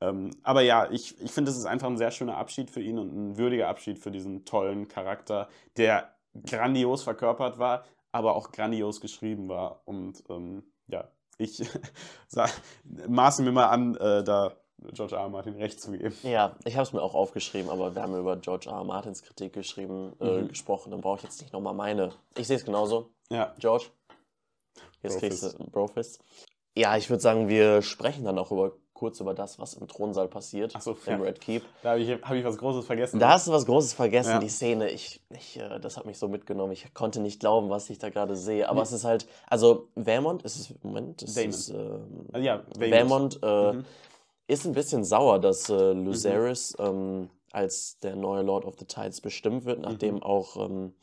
[0.00, 2.98] Ähm, aber ja, ich, ich finde, es ist einfach ein sehr schöner Abschied für ihn
[2.98, 9.00] und ein würdiger Abschied für diesen tollen Charakter, der grandios verkörpert war, aber auch grandios
[9.00, 9.82] geschrieben war.
[9.84, 11.08] Und ähm, ja,
[11.42, 11.62] ich
[13.08, 14.52] maße mir mal an, äh, da
[14.92, 15.22] George R.
[15.22, 15.28] R.
[15.28, 16.14] Martin recht zu geben.
[16.24, 18.76] Ja, ich habe es mir auch aufgeschrieben, aber wir haben über George R.
[18.78, 18.84] R.
[18.84, 20.48] Martins Kritik geschrieben, äh, Mhm.
[20.48, 20.90] gesprochen.
[20.90, 22.12] Dann brauche ich jetzt nicht nochmal meine.
[22.36, 23.10] Ich sehe es genauso.
[23.30, 23.86] Ja, George,
[25.02, 25.40] jetzt Brofist.
[25.42, 26.20] kriegst du Brofist.
[26.76, 30.28] Ja, ich würde sagen, wir sprechen dann auch über, kurz über das, was im Thronsaal
[30.28, 30.72] passiert.
[30.80, 31.16] So, im ja.
[31.16, 31.64] Red Keep.
[31.82, 33.18] da habe ich, hab ich was Großes vergessen.
[33.18, 34.38] Da hast du was Großes vergessen, Ja.
[34.38, 34.90] die Szene.
[34.90, 36.70] Ich, ich, äh, das hat mich so mitgenommen.
[36.72, 38.68] Ich konnte nicht glauben, was ich da gerade sehe.
[38.68, 38.84] Aber Nee.
[38.84, 41.74] es ist halt, also Vermont, ist es, Moment, es ist,
[42.32, 43.84] Ah, ja, Vermont äh, Mhm.
[44.46, 49.20] ist ein bisschen sauer, dass äh, Lucerys ähm, als der neue Lord of the Tides
[49.20, 50.22] bestimmt wird, nachdem Mhm.
[50.22, 50.94] auch ähm,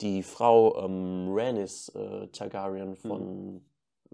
[0.00, 3.60] die Frau ähm, Rhaenys äh, Targaryen von,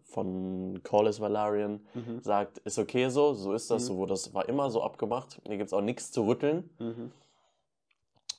[0.07, 2.21] von Corlys Valarian Mhm.
[2.23, 3.87] sagt, ist okay so, so ist das, Mhm.
[3.87, 5.41] so wurde das war immer so abgemacht.
[5.47, 6.71] Hier gibt es auch nichts zu rütteln.
[6.79, 7.13] Mhm.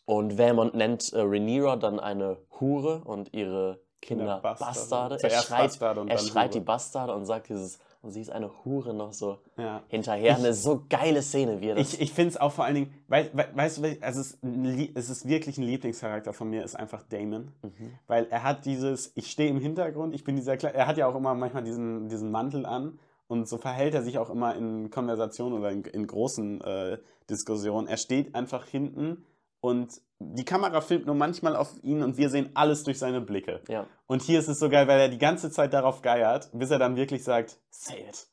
[0.05, 5.15] Und Vermont nennt äh, Rhaenyra dann eine Hure und ihre Kinder Kinder Bastarde.
[5.15, 5.23] Bastarde.
[5.23, 6.59] Er schreit, Bastarde und er schreit Hure.
[6.61, 9.83] die Bastarde und sagt dieses und sie ist eine Hure noch so Ja.
[9.89, 10.31] hinterher.
[10.31, 11.93] Ich- eine so geile Szene, wie er das.
[11.93, 15.09] Ich, ich finde es auch vor allen Dingen, wei, wei, weißt du, wel- also es
[15.09, 17.51] ist wirklich ein Lieblingscharakter von mir, ist einfach Damon.
[17.61, 17.91] Mhm.
[18.07, 21.05] Weil er hat dieses, ich stehe im Hintergrund, ich bin dieser, Kle- er hat ja
[21.07, 24.89] auch immer manchmal diesen, diesen Mantel an und so verhält er sich auch immer in
[24.89, 26.97] Konversationen oder in, in großen äh,
[27.29, 27.87] Diskussionen.
[27.87, 29.25] Er steht einfach hinten
[29.67, 33.61] und die Kamera filmt nur manchmal auf ihn und wir sehen alles durch seine Blicke.
[33.67, 33.85] ja.
[34.07, 36.79] Und hier ist es so geil, weil er die ganze Zeit darauf geiert, bis er
[36.79, 38.27] dann wirklich sagt, say it.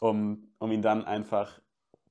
[0.00, 1.60] Um, um ihn dann einfach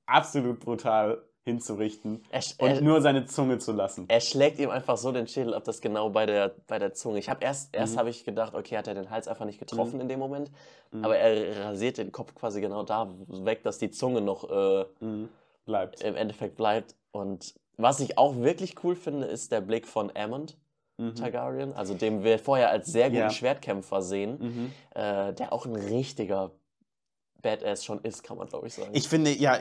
[0.06, 4.04] absolut brutal hinzurichten Er, und er, nur seine Zunge zu lassen.
[4.08, 7.18] er schlägt ihm einfach so den Schädel ab, das genau bei der, bei der Zunge.
[7.18, 7.98] Ich habe erst, erst Mhm.
[7.98, 10.50] habe ich gedacht, okay, hat er den Hals einfach nicht getroffen in dem Moment.
[10.92, 11.04] Mhm.
[11.04, 15.28] Aber er rasiert den Kopf quasi genau da weg, dass die Zunge noch äh, Mhm.
[15.64, 16.02] Bleibt.
[16.02, 16.94] im Endeffekt bleibt.
[17.12, 20.56] Und was ich auch wirklich cool finde, ist der Blick von Aemond
[20.98, 21.14] Mhm.
[21.14, 23.30] Targaryen, also dem wir vorher als sehr guten Ja.
[23.30, 24.70] Schwertkämpfer sehen, Mhm.
[24.94, 26.50] äh, der auch ein richtiger
[27.40, 28.90] Badass schon ist, kann man glaube ich sagen.
[28.92, 29.60] Ich finde, ja,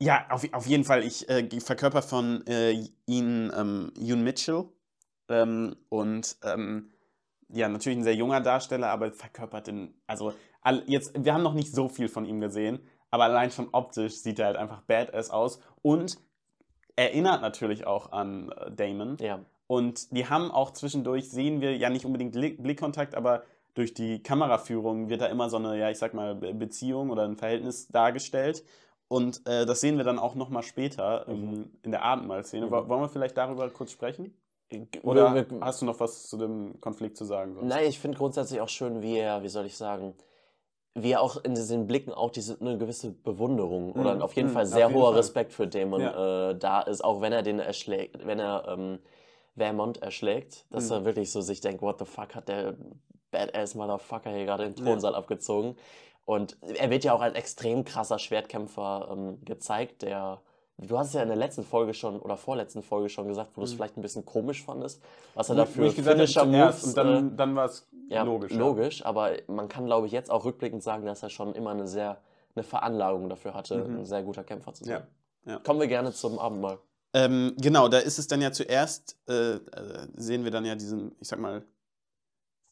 [0.00, 2.72] ja auf, auf jeden Fall, ich äh, verkörper von äh,
[3.06, 4.64] ihn ähm, Yoon Mitchell
[5.28, 6.90] ähm, und ähm,
[7.52, 11.54] ja, natürlich ein sehr junger Darsteller, aber verkörpert den, also all, jetzt, wir haben noch
[11.54, 12.80] nicht so viel von ihm gesehen,
[13.12, 16.18] aber allein schon optisch sieht er halt einfach badass aus und
[16.96, 19.16] erinnert natürlich auch an äh, Damon.
[19.20, 23.42] ja, Und die haben auch zwischendurch, sehen wir ja nicht unbedingt Blick- Blickkontakt, aber
[23.74, 27.24] durch die Kameraführung wird da immer so eine, ja, ich sag mal, Be- Beziehung oder
[27.24, 28.64] ein Verhältnis dargestellt.
[29.08, 32.66] Und äh, das sehen wir dann auch nochmal später ähm, in der Abendmahlszene.
[32.66, 32.70] Mhm.
[32.70, 34.32] Wo- Wollen wir vielleicht darüber kurz sprechen?
[34.68, 37.54] Wir- Oder hast du noch was zu dem Konflikt zu sagen?
[37.54, 37.66] sonst?
[37.68, 40.14] Nein, ich finde grundsätzlich auch schön, wie er, wie soll ich sagen,
[40.94, 44.48] wie er auch in diesen Blicken auch diese eine gewisse Bewunderung Mhm, oder auf jeden
[44.48, 45.18] mhm, Fall sehr jeden hoher Fall.
[45.18, 46.50] Respekt für Damon Ja.
[46.50, 48.98] äh, da ist, auch wenn er den erschlägt, wenn er ähm,
[49.56, 50.92] Vermont erschlägt, dass Mhm.
[50.96, 52.76] er wirklich so sich denkt, what the fuck hat der
[53.30, 54.84] Badass Motherfucker hier gerade den Ja.
[54.84, 55.76] Thronsaal abgezogen.
[56.24, 60.40] Und er wird ja auch als extrem krasser Schwertkämpfer ähm, gezeigt, der
[60.78, 63.60] Du hast es ja in der letzten Folge schon oder vorletzten Folge schon gesagt, wo
[63.60, 63.76] du es Mhm.
[63.76, 65.00] vielleicht ein bisschen komisch fandest,
[65.34, 68.52] was er dafür Finisher Moves und dann, dann war es ja, logisch.
[68.52, 68.58] ja.
[68.58, 71.86] Logisch, aber man kann, glaube ich, jetzt auch rückblickend sagen, dass er schon immer eine
[71.86, 72.20] sehr
[72.56, 73.98] eine Veranlagung dafür hatte, Mhm.
[74.00, 75.06] ein sehr guter Kämpfer zu sein.
[75.46, 75.58] Ja, ja.
[75.60, 76.78] Kommen wir gerne zum Abendmahl.
[77.12, 79.60] Ähm, genau, da ist es dann ja zuerst, äh, äh,
[80.16, 81.64] sehen wir dann ja diesen, ich sag mal,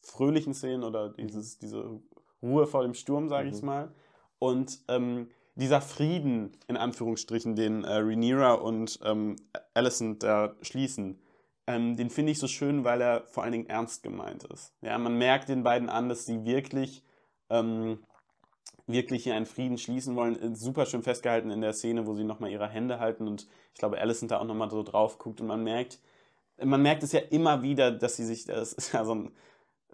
[0.03, 2.01] fröhlichen Szenen oder dieses, diese
[2.43, 3.67] Ruhe vor dem Sturm, sage ich Mhm.
[3.67, 3.93] mal.
[4.38, 9.37] Und ähm, dieser Frieden, in Anführungsstrichen, den äh, Rhaenyra und ähm,
[9.75, 11.21] Alicent da schließen,
[11.67, 14.73] ähm, den finde ich so schön, weil er vor allen Dingen ernst gemeint ist.
[14.81, 17.05] Ja, man merkt den beiden an, dass sie wirklich,
[17.51, 17.99] ähm,
[18.87, 20.41] wirklich hier einen Frieden schließen wollen.
[20.41, 23.79] Äh, Super schön festgehalten in der Szene, wo sie nochmal ihre Hände halten und ich
[23.79, 26.01] glaube, Alicent da auch nochmal so drauf guckt und man merkt,
[26.62, 29.33] man merkt es ja immer wieder, dass sie sich, das ist ja so ein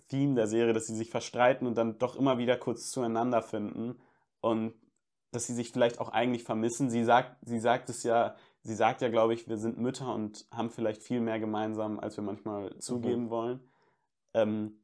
[0.09, 4.01] Theme der Serie, dass sie sich verstreiten und dann doch immer wieder kurz zueinander finden
[4.40, 4.73] und
[5.31, 6.91] dass sie sich vielleicht auch eigentlich vermissen.
[6.91, 10.47] Sie sagt, sie sagt es ja, sie sagt ja, glaube ich, wir sind Mütter und
[10.51, 13.61] haben vielleicht viel mehr gemeinsam, als wir manchmal zugeben wollen.
[14.35, 14.81] Ähm,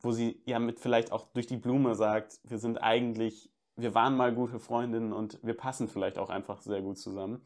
[0.00, 4.16] wo sie ja mit vielleicht auch durch die Blume sagt, wir sind eigentlich, wir waren
[4.16, 7.42] mal gute Freundinnen und wir passen vielleicht auch einfach sehr gut zusammen.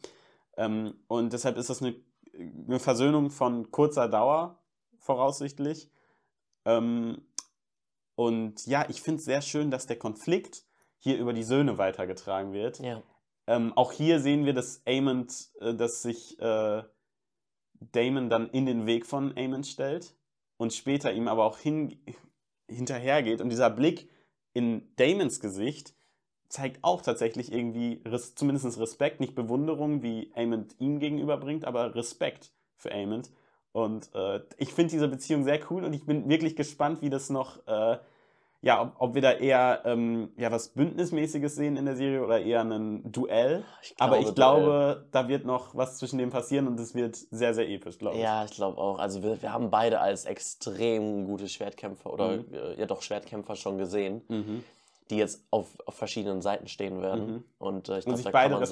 [0.57, 1.95] Ähm, und deshalb ist das eine,
[2.35, 4.59] eine Versöhnung von kurzer Dauer,
[4.99, 5.91] voraussichtlich.
[6.65, 7.23] Ähm,
[8.15, 10.65] und ja, ich finde es sehr schön, dass der Konflikt
[11.01, 12.79] hier über die Söhne weitergetragen wird.
[12.79, 13.03] Ja.
[13.47, 16.83] Ähm, auch hier sehen wir, dass Aemond, äh, dass sich äh,
[17.81, 20.15] Damon dann in den Weg von Aemond stellt
[20.57, 21.99] und später ihm aber auch hin,
[22.69, 23.41] hinterhergeht.
[23.41, 24.09] Und dieser Blick
[24.53, 25.95] in Damons Gesicht
[26.49, 32.53] zeigt auch tatsächlich irgendwie res, zumindest Respekt, nicht Bewunderung, wie Aemond ihm gegenüberbringt, aber Respekt
[32.77, 33.31] für Aemond.
[33.73, 37.31] Und äh, ich finde diese Beziehung sehr cool und ich bin wirklich gespannt, wie das
[37.31, 37.99] noch, äh,
[38.63, 42.41] ja, ob, ob wir da eher ähm, ja, was Bündnismäßiges sehen in der Serie oder
[42.41, 43.65] eher ein Duell.
[43.83, 44.35] Ich Aber ich Duell.
[44.35, 48.17] glaube, da wird noch was zwischen denen passieren und es wird sehr, sehr episch, glaube
[48.17, 48.23] ich.
[48.23, 48.99] Ja, ich glaube auch.
[48.99, 52.45] Also wir, wir haben beide als extrem gute Schwertkämpfer oder Mhm.
[52.53, 54.63] äh, ja doch Schwertkämpfer schon gesehen, Mhm.
[55.09, 57.27] die jetzt auf, auf verschiedenen Seiten stehen werden.
[57.27, 57.45] Mhm.
[57.59, 58.67] Und äh, ich glaube, da beide kann man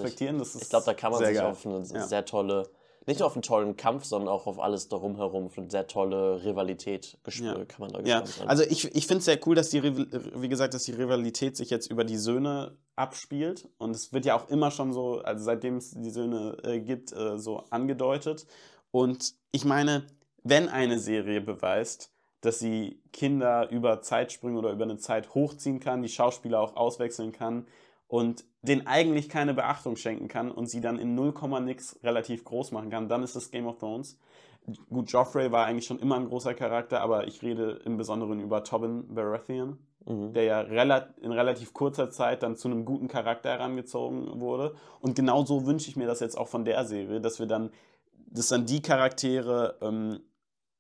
[0.45, 2.07] sich, ich glaube, da kann man sehr sich auf eine Ja.
[2.07, 2.69] sehr tolle,
[3.09, 5.87] nicht nur auf einen tollen Kampf, sondern auch auf alles darum herum, auf eine sehr
[5.89, 7.65] tolle Rivalität gesp- Ja.
[7.65, 8.47] kann man da Ja, sein.
[8.49, 11.71] also ich, ich finde es sehr cool, dass die, wie gesagt, dass die Rivalität sich
[11.71, 13.69] jetzt über die Söhne abspielt.
[13.79, 17.13] Und es wird ja auch immer schon so, also seitdem es die Söhne äh, gibt,
[17.13, 18.47] äh, so angedeutet.
[18.91, 20.07] Und ich meine,
[20.45, 26.03] wenn eine Serie beweist, dass sie Kinder über Zeitsprünge oder über eine Zeit hochziehen kann,
[26.03, 27.67] die Schauspieler auch auswechseln kann
[28.07, 32.73] und denen eigentlich keine Beachtung schenken kann und sie dann in 0, nix relativ groß
[32.73, 34.19] machen kann, dann ist das Game of Thrones.
[34.91, 38.65] Gut, Joffrey war eigentlich schon immer ein großer Charakter, aber ich rede im Besonderen über
[38.65, 39.79] Tobin Baratheon.
[40.05, 40.33] mhm.
[40.33, 44.75] der ja rela in relativ kurzer Zeit dann zu einem guten Charakter herangezogen wurde.
[45.01, 47.71] Und genau so wünsche ich mir das jetzt auch von der Serie, dass wir dann,
[48.27, 50.21] dass dann die Charaktere, ähm,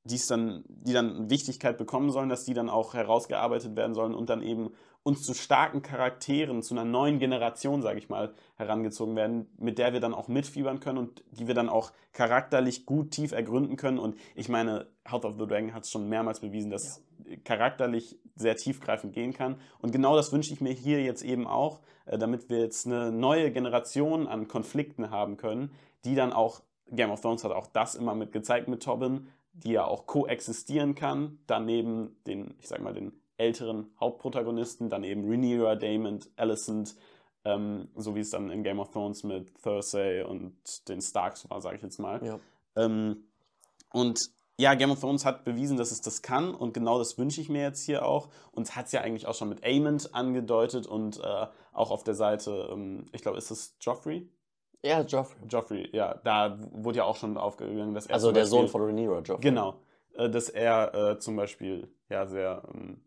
[0.05, 4.31] die's dann, die dann Wichtigkeit bekommen sollen, dass die dann auch herausgearbeitet werden sollen und
[4.31, 4.71] dann eben
[5.03, 9.93] uns zu starken Charakteren, zu einer neuen Generation, sage ich mal, herangezogen werden, mit der
[9.93, 13.99] wir dann auch mitfiebern können und die wir dann auch charakterlich gut tief ergründen können.
[13.99, 17.37] Und ich meine, House of the Dragon hat es schon mehrmals bewiesen, dass ja.
[17.45, 19.61] charakterlich sehr tiefgreifend gehen kann.
[19.81, 23.11] Und genau das wünsche ich mir hier jetzt eben auch, äh, damit wir jetzt eine
[23.11, 25.73] neue Generation an Konflikten haben können,
[26.05, 29.73] die dann auch, Game of Thrones hat auch das immer mit gezeigt mit Tobin, die
[29.73, 35.77] ja auch koexistieren kann, daneben den, ich sag mal, den älteren Hauptprotagonisten, dann eben Rhaenyra,
[35.77, 36.94] Daemon, Alicent,
[37.44, 40.55] ähm, so wie es dann in Game of Thrones mit Thursday und
[40.88, 42.22] den Starks war, sage ich jetzt mal.
[42.24, 42.38] Ja.
[42.77, 43.29] Ähm,
[43.92, 47.40] und ja, Game of Thrones hat bewiesen, dass es das kann und genau das wünsche
[47.40, 50.87] ich mir jetzt hier auch und hat es ja eigentlich auch schon mit Aemond angedeutet
[50.87, 54.29] und äh, auch auf der Seite, ähm, ich glaube, ist es Joffrey?
[54.83, 55.46] Ja, Joffrey.
[55.48, 58.83] Joffrey, ja, da wurde ja auch schon aufgegangen, dass er Also der Beispiel, Sohn von
[58.83, 59.42] Rhaenyra, Joffrey.
[59.42, 59.77] Genau,
[60.14, 63.01] äh, dass er äh, zum Beispiel ja sehr ähm,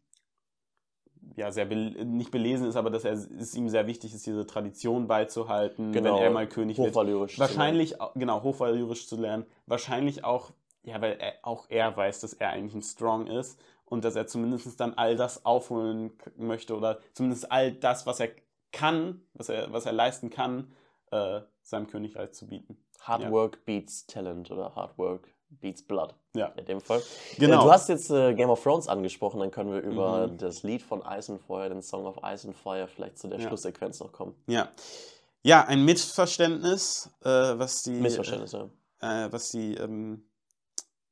[1.35, 4.45] ja, sehr be nicht belesen ist, aber dass er, es ihm sehr wichtig ist, diese
[4.45, 6.95] Tradition beizuhalten, genau, wenn er mal König wird.
[7.39, 9.45] Wahrscheinlich, genau, hochvalyrisch zu lernen.
[9.65, 10.51] Wahrscheinlich auch,
[10.83, 14.27] ja, weil er, auch er weiß, dass er eigentlich ein Strong ist und dass er
[14.27, 18.29] zumindest dann all das aufholen möchte oder zumindest all das, was er
[18.71, 20.71] kann, was er, was er leisten kann,
[21.11, 22.77] äh, seinem Königreich zu bieten.
[23.01, 23.31] Hard ja.
[23.31, 25.27] Work beats Talent oder Hard Work
[25.59, 26.15] Beats Blood.
[26.35, 26.47] Ja.
[26.47, 27.01] In dem Fall.
[27.37, 27.65] Genau.
[27.65, 30.37] Du hast jetzt äh, Game of Thrones angesprochen, dann können wir über mhm.
[30.37, 33.39] das Lied von Ice and Fire, den Song of Ice and Fire, vielleicht zu der
[33.39, 33.47] ja.
[33.47, 34.35] Schlusssequenz noch kommen.
[34.47, 34.69] Ja.
[35.43, 37.91] Ja, ein Missverständnis, äh, was die.
[37.91, 38.69] Missverständnis, ja.
[39.01, 40.23] Äh, was die, ähm,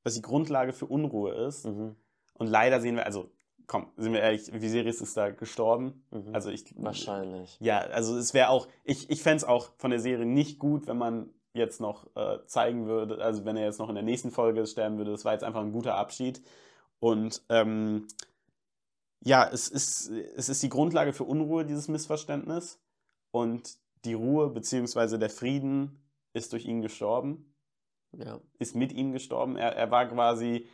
[0.03, 1.65] was die Grundlage für Unruhe ist.
[1.65, 1.95] Mhm.
[2.35, 3.31] Und leider sehen wir, also
[3.69, 6.03] komm, sind wir ehrlich, Viserys ist da gestorben.
[6.11, 6.33] Mhm.
[6.33, 6.65] Also ich.
[6.75, 7.57] Wahrscheinlich.
[7.59, 10.87] Ja, also es wäre auch, ich, ich fände es auch von der Serie nicht gut,
[10.87, 14.31] wenn man jetzt noch äh, zeigen würde, also wenn er jetzt noch in der nächsten
[14.31, 16.41] Folge sterben würde, das war jetzt einfach ein guter Abschied.
[16.99, 18.07] Und ähm,
[19.21, 22.79] ja, es ist, es ist die Grundlage für Unruhe, dieses Missverständnis.
[23.31, 25.17] Und die Ruhe bzw.
[25.17, 26.01] der Frieden
[26.33, 27.53] ist durch ihn gestorben.
[28.11, 28.39] Ja.
[28.57, 29.55] Ist mit ihm gestorben.
[29.55, 30.67] Er, er war quasi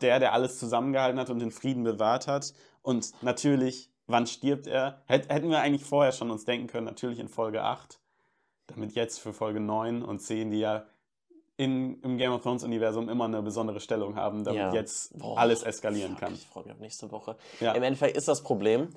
[0.00, 2.54] der, der alles zusammengehalten hat und den Frieden bewahrt hat.
[2.82, 5.02] Und natürlich, wann stirbt er?
[5.06, 8.00] Hätten wir eigentlich vorher schon uns denken können, natürlich in Folge 8
[8.68, 10.86] damit jetzt für Folge 9 und 10, die ja
[11.56, 14.72] in, im Game of Thrones Universum immer eine besondere Stellung haben, damit ja.
[14.72, 16.34] jetzt Boah, alles eskalieren fuck, kann.
[16.34, 17.36] Ich freue mich auf nächste Woche.
[17.60, 17.72] Ja.
[17.72, 18.88] Im Endeffekt ist das Problem,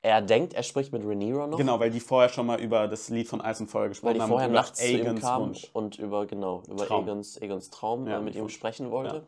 [0.00, 1.58] er denkt, er spricht mit Rhaenyra noch.
[1.58, 4.20] Genau, weil die vorher schon mal über das Lied von Eis und Feuer gesprochen weil
[4.20, 4.54] die vorher haben.
[4.54, 7.04] nachts zu ihm kam und über, genau, über Traum.
[7.04, 9.26] Egons, Egons Traum ja, mit ihm sprechen wollte.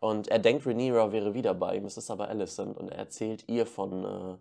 [0.00, 1.84] Und er denkt, Rhaenyra wäre wieder bei ihm.
[1.84, 4.36] Es ist aber Alicent und er erzählt ihr von äh,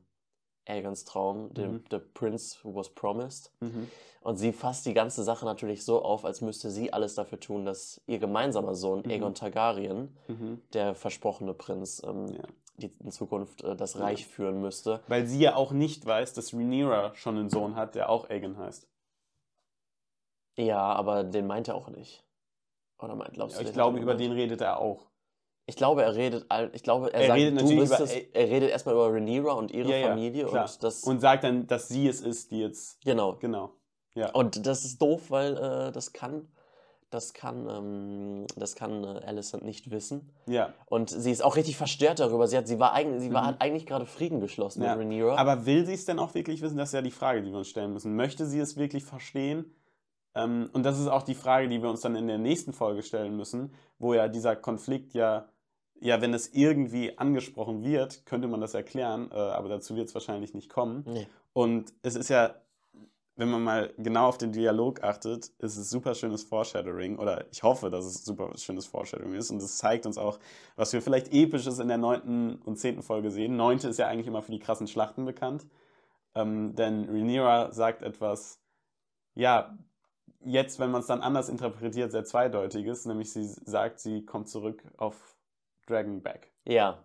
[0.70, 1.52] Aegons Traum, mhm.
[1.56, 3.52] the, the Prince who was promised.
[3.60, 3.88] Mhm.
[4.22, 7.66] Und sie fasst die ganze Sache natürlich so auf, als müsste sie alles dafür tun,
[7.66, 9.12] dass ihr gemeinsamer Sohn, mhm.
[9.12, 10.62] Aegon Targaryen, mhm.
[10.74, 12.44] der versprochene Prinz, ähm, ja.
[12.78, 14.28] die in Zukunft äh, das Reich ja.
[14.28, 15.02] führen müsste.
[15.08, 18.58] Weil sie ja auch nicht weiß, dass Rhaenyra schon einen Sohn hat, der auch Aegon
[18.58, 18.88] heißt.
[20.58, 22.26] Ja, aber den meint er auch nicht.
[23.00, 23.70] Oder meint, glaubst ja, du?
[23.70, 25.09] Ich glaube, über den redet er auch.
[25.70, 28.70] Ich glaube, er redet, ich glaube, er, er sagt, redet natürlich über, es, er redet
[28.70, 32.08] erstmal über Rhaenyra und ihre ja, Familie ja, und das und sagt dann, dass sie
[32.08, 33.74] es ist, die jetzt genau genau
[34.16, 34.32] ja.
[34.32, 36.48] Und das ist doof, weil äh, das kann,
[37.10, 40.32] das kann, ähm, das kann äh, Alicent nicht wissen.
[40.46, 40.74] Ja.
[40.88, 42.48] Und sie ist auch richtig verstört darüber.
[42.48, 43.48] Sie hat, sie war eigentlich, sie war, mhm.
[43.48, 44.96] hat eigentlich gerade Frieden geschlossen ja.
[44.96, 45.36] mit Rhaenyra.
[45.38, 46.78] Aber will sie es denn auch wirklich wissen?
[46.78, 48.16] Das ist ja die Frage, die wir uns stellen müssen.
[48.16, 49.74] Möchte sie es wirklich verstehen?
[50.36, 53.04] Ähm, und das ist auch die Frage, die wir uns dann in der nächsten Folge
[53.04, 55.50] stellen müssen, wo ja dieser Konflikt ja
[56.00, 60.14] ja, wenn es irgendwie angesprochen wird, könnte man das erklären, äh, aber dazu wird es
[60.14, 61.04] wahrscheinlich nicht kommen.
[61.08, 61.28] Nee.
[61.54, 62.56] Und es ist ja
[63.40, 67.64] wenn man mal genau auf den Dialog achtet, ist es super schönes Foreshadowing oder ich
[67.64, 70.40] hoffe, dass es super schönes Foreshadowing ist und es zeigt uns auch,
[70.76, 73.56] was wir vielleicht episches in der neunten und zehnten Folge sehen.
[73.56, 75.66] Neunte ist ja eigentlich immer für die krassen Schlachten bekannt,
[76.36, 78.60] ähm, denn Rhaenyra sagt etwas,
[79.36, 79.74] ja,
[80.44, 84.84] jetzt, wenn man es dann anders interpretiert, sehr zweideutiges, nämlich sie sagt, sie kommt zurück
[84.98, 85.38] auf
[85.90, 86.52] Dragonback.
[86.66, 87.04] Ja.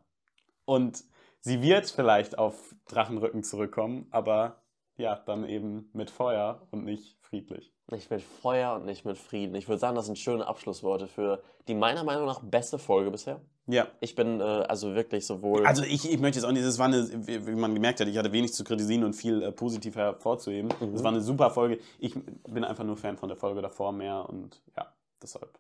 [0.64, 1.05] Und
[1.40, 4.62] sie wird vielleicht auf Drachenrücken zurückkommen, aber
[4.97, 7.73] ja, dann eben mit Feuer und nicht friedlich.
[7.90, 9.55] Nicht mit Feuer und nicht mit Frieden.
[9.57, 13.40] Ich würde sagen, das sind schöne Abschlussworte für die meiner Meinung nach beste Folge bisher.
[13.66, 13.88] Ja.
[14.01, 15.66] Ich bin äh, also wirklich sowohl.
[15.66, 18.16] Also ich, ich möchte jetzt auch nicht, das war eine, wie man gemerkt hat, ich
[18.16, 20.73] hatte wenig zu kritisieren und viel äh, positiv hervorzuheben.
[20.81, 20.92] Mhm.
[20.92, 21.79] Das war eine super Folge.
[21.99, 22.14] Ich
[22.49, 24.92] bin einfach nur Fan von der Folge davor mehr und ja,
[25.23, 25.59] deshalb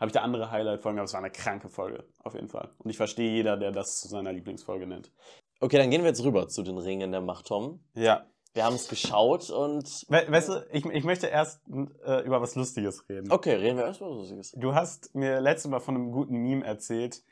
[0.00, 2.70] habe ich da andere Highlight-Folgen, aber es war eine kranke Folge, auf jeden Fall.
[2.78, 5.12] Und ich verstehe jeder, der das zu seiner Lieblingsfolge nennt.
[5.60, 7.80] Okay, dann gehen wir jetzt rüber zu den Ringen der Macht, Tom.
[7.94, 8.26] Ja.
[8.52, 10.04] Wir haben es geschaut und.
[10.08, 11.60] We weißt du, ich, ich möchte erst
[12.04, 13.32] äh, über was Lustiges reden.
[13.32, 14.52] Okay, reden wir erst über was Lustiges.
[14.52, 17.22] Du hast mir letztes Mal von einem guten Meme erzählt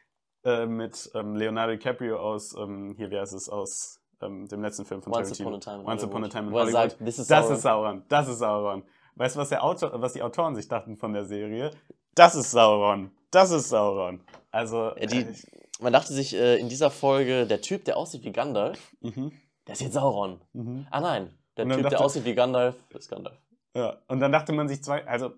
[0.44, 4.84] äh, mit ähm, Leonardo DiCaprio aus, ähm, hier, wie heißt es, aus ähm, dem letzten
[4.84, 5.48] Film von Once Tarantino.
[5.50, 6.32] Upon a Time in Once Upon a Hollywood.
[6.32, 6.90] Time in Wo er Hollywood.
[6.90, 7.56] sagt, this is das Sauron.
[7.56, 8.84] ist Sauron, das ist Sauron.
[9.14, 11.70] Weißt du, was, der Autor, was die Autoren sich dachten von der Serie?
[12.14, 14.20] Das ist Sauron, das ist Sauron.
[14.50, 15.34] Also, Die, äh,
[15.80, 19.32] man dachte sich äh, in dieser Folge, der Typ, der aussieht wie Gandalf, mhm,
[19.66, 20.40] der ist jetzt Sauron.
[20.52, 20.86] mhm.
[20.90, 23.38] Ah nein, der Typ, der dachte- aussieht wie Gandalf, ist Gandalf.
[23.74, 25.32] Ja, und dann dachte man sich zwei, also,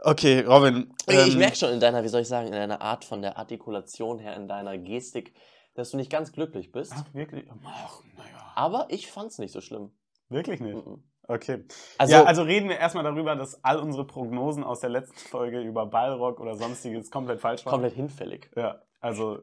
[0.00, 0.92] okay, Robin.
[1.08, 3.38] ich ähm, merke schon in deiner, wie soll ich sagen, in deiner Art von der
[3.38, 5.34] Artikulation her, in deiner Gestik,
[5.74, 6.92] dass du nicht ganz glücklich bist.
[6.94, 7.46] Ach, wirklich?
[7.64, 8.52] Ach, naja.
[8.54, 9.90] Aber ich fand's nicht so schlimm.
[10.28, 10.74] Wirklich nicht?
[10.74, 11.02] Mhm.
[11.30, 11.64] Okay.
[11.96, 15.60] Also, ja, also reden wir erstmal darüber, dass all unsere Prognosen aus der letzten Folge
[15.60, 17.70] über Ballrock oder sonstiges komplett falsch waren.
[17.70, 18.50] komplett hinfällig.
[18.56, 19.38] Ja, also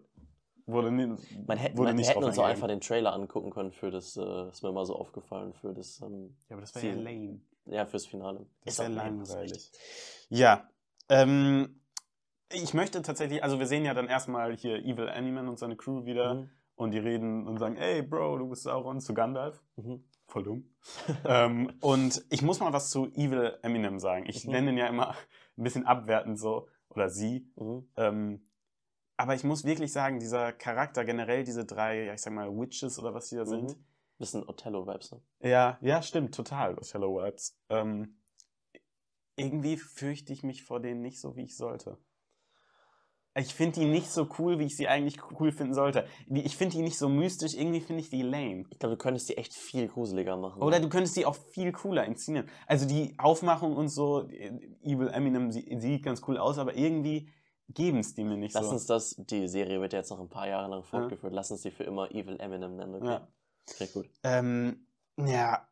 [0.66, 1.16] wurde, nie,
[1.48, 4.18] Man, hätte, wurde man nicht hätten uns auch einfach den Trailer angucken können für das,
[4.18, 7.40] äh, ist mir mal so aufgefallen, für das, ähm, Ja, aber das wäre ja lame.
[7.68, 8.46] ja, fürs Finale.
[8.66, 9.72] Das Ist hast langweilig.
[10.28, 10.70] Ja,
[11.08, 11.80] ähm,
[12.52, 16.04] ich möchte tatsächlich, also wir sehen ja dann erstmal hier Evil Animan und seine Crew
[16.04, 16.50] wieder Mhm.
[16.76, 19.64] und die reden und sagen, ey Bro, du bist Sauron zu Gandalf.
[19.78, 20.04] Mhm.
[20.28, 20.76] Voll dumm.
[21.26, 24.26] ähm, und ich muss mal was zu Evil Eminem sagen.
[24.28, 24.52] Ich Mhm.
[24.52, 25.16] nenne ihn ja immer
[25.58, 27.50] ein bisschen abwertend so, oder sie.
[27.56, 27.90] Mhm.
[27.96, 28.50] Ähm,
[29.16, 33.00] aber ich muss wirklich sagen, dieser Charakter, generell diese drei, ja, ich sag mal, Witches
[33.00, 33.72] oder was die da sind.
[33.72, 33.86] Mhm.
[34.20, 35.22] Bisschen Othello-Vibes, ne?
[35.42, 37.56] Ja, ja, stimmt, total, Othello Vibes.
[37.70, 38.20] Ähm,
[39.36, 41.98] irgendwie fürchte ich mich vor denen nicht so, wie ich sollte.
[43.38, 46.06] Ich finde die nicht so cool, wie ich sie eigentlich cool finden sollte.
[46.28, 48.66] Die- Ich finde die nicht so mystisch, irgendwie finde ich die lame.
[48.72, 50.62] Ich glaube, du könntest die echt viel gruseliger machen.
[50.62, 52.50] Oder du könntest die auch viel cooler inszenieren.
[52.66, 54.28] Also die Aufmachung und so,
[54.82, 57.30] Evil Eminem sie- sieht ganz cool aus, aber irgendwie
[57.70, 58.72] geben es die mir nicht Lass so.
[58.72, 61.34] uns das, die Serie wird ja jetzt noch ein paar Jahre lang fortgeführt.
[61.34, 63.06] Lass uns die für immer Evil Eminem nennen, okay?
[63.06, 63.28] Ja.
[63.66, 64.10] Sehr gut.
[64.24, 65.68] Ähm, ja,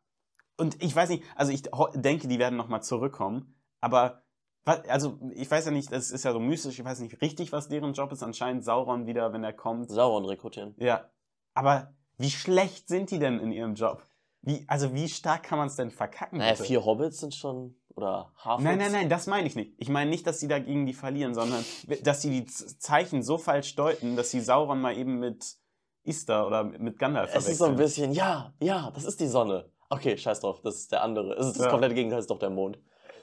[0.58, 1.62] und ich weiß nicht, also ich
[1.94, 4.22] denke, die werden nochmal zurückkommen, aber
[4.66, 7.68] also ich weiß ja nicht, das ist ja so mystisch, ich weiß nicht richtig, was
[7.68, 8.22] deren Job ist.
[8.22, 9.90] Anscheinend Sauron wieder, wenn er kommt.
[9.90, 10.74] Sauron rekrutieren.
[10.78, 11.08] Ja,
[11.54, 14.02] aber wie schlecht sind die denn in ihrem Job?
[14.42, 16.38] Wie, also wie stark kann man es denn verkacken?
[16.38, 16.64] Naja, bitte?
[16.64, 19.74] vier Hobbits sind schon, oder Half Nein, nein, nein, das meine ich nicht.
[19.78, 21.64] Ich meine nicht, dass sie dagegen die verlieren, sondern
[22.04, 25.56] dass sie die Zeichen so falsch deuten, dass sie Sauron mal eben mit
[26.04, 28.10] Istar oder mit Gandalf Es ist so ein verwechseln.
[28.10, 29.68] bisschen, ja, ja, das ist die Sonne.
[29.90, 31.34] Okay, scheiß drauf, das ist der andere.
[31.34, 31.70] Es ist das Ja.
[31.70, 32.78] komplette Gegenteil, ist doch der Mond.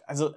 [0.06, 0.34] Also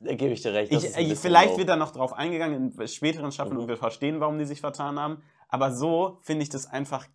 [0.00, 0.72] Da gebe ich dir recht.
[0.72, 1.58] Ich, ich, vielleicht low.
[1.58, 3.62] wird da noch drauf eingegangen in späteren Staffeln Mhm.
[3.62, 5.22] und wir verstehen, warum die sich vertan haben.
[5.48, 7.06] Aber so finde ich das einfach,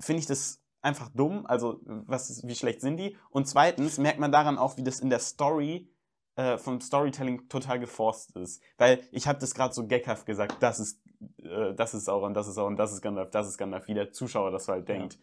[0.00, 1.46] finde ich das einfach dumm.
[1.46, 3.16] Also, was wie schlecht sind die?
[3.30, 5.90] Und zweitens merkt man daran auch, wie das in der Story
[6.36, 8.62] äh, vom Storytelling total geforst ist.
[8.78, 11.02] Weil ich habe das gerade so geckhaft gesagt, das ist,
[11.38, 14.12] äh, das ist Sauron, das ist Sauron, das ist Gandalf, das ist Gandalf, wie der
[14.12, 14.94] Zuschauer das halt Ja.
[14.94, 15.18] denkt.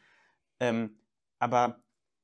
[0.59, 0.99] Ähm,
[1.39, 1.79] aber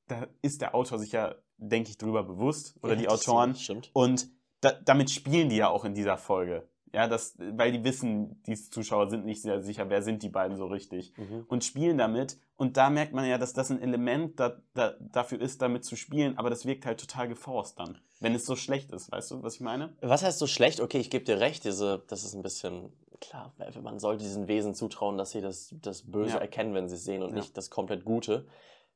[0.08, 1.34] da ist der Autor sich ja,
[1.68, 3.54] denke ich, drüber bewusst oder Ja, die das Autoren.
[3.54, 3.90] Stimmt.
[3.92, 4.28] Und
[4.60, 6.66] da, damit spielen die ja auch in dieser Folge.
[6.92, 10.56] Ja, das, weil die wissen, die Zuschauer sind nicht sehr sicher, wer sind die beiden
[10.56, 11.12] so richtig.
[11.16, 11.44] Mhm.
[11.48, 12.38] Und spielen damit.
[12.56, 15.96] Und da merkt man ja, dass das ein Element da, da, dafür ist, damit zu
[15.96, 17.98] spielen, aber das wirkt halt total geforst dann.
[18.20, 19.92] Wenn es so schlecht ist, weißt du, was ich meine?
[20.02, 20.80] Was heißt so schlecht?
[20.80, 24.72] Okay, ich gebe dir recht, diese, das ist ein bisschen, klar, man sollte diesen Wesen
[24.74, 26.38] zutrauen, dass sie das, das Böse Ja.
[26.38, 27.36] erkennen, wenn sie es sehen und Ja.
[27.36, 28.46] nicht das komplett Gute.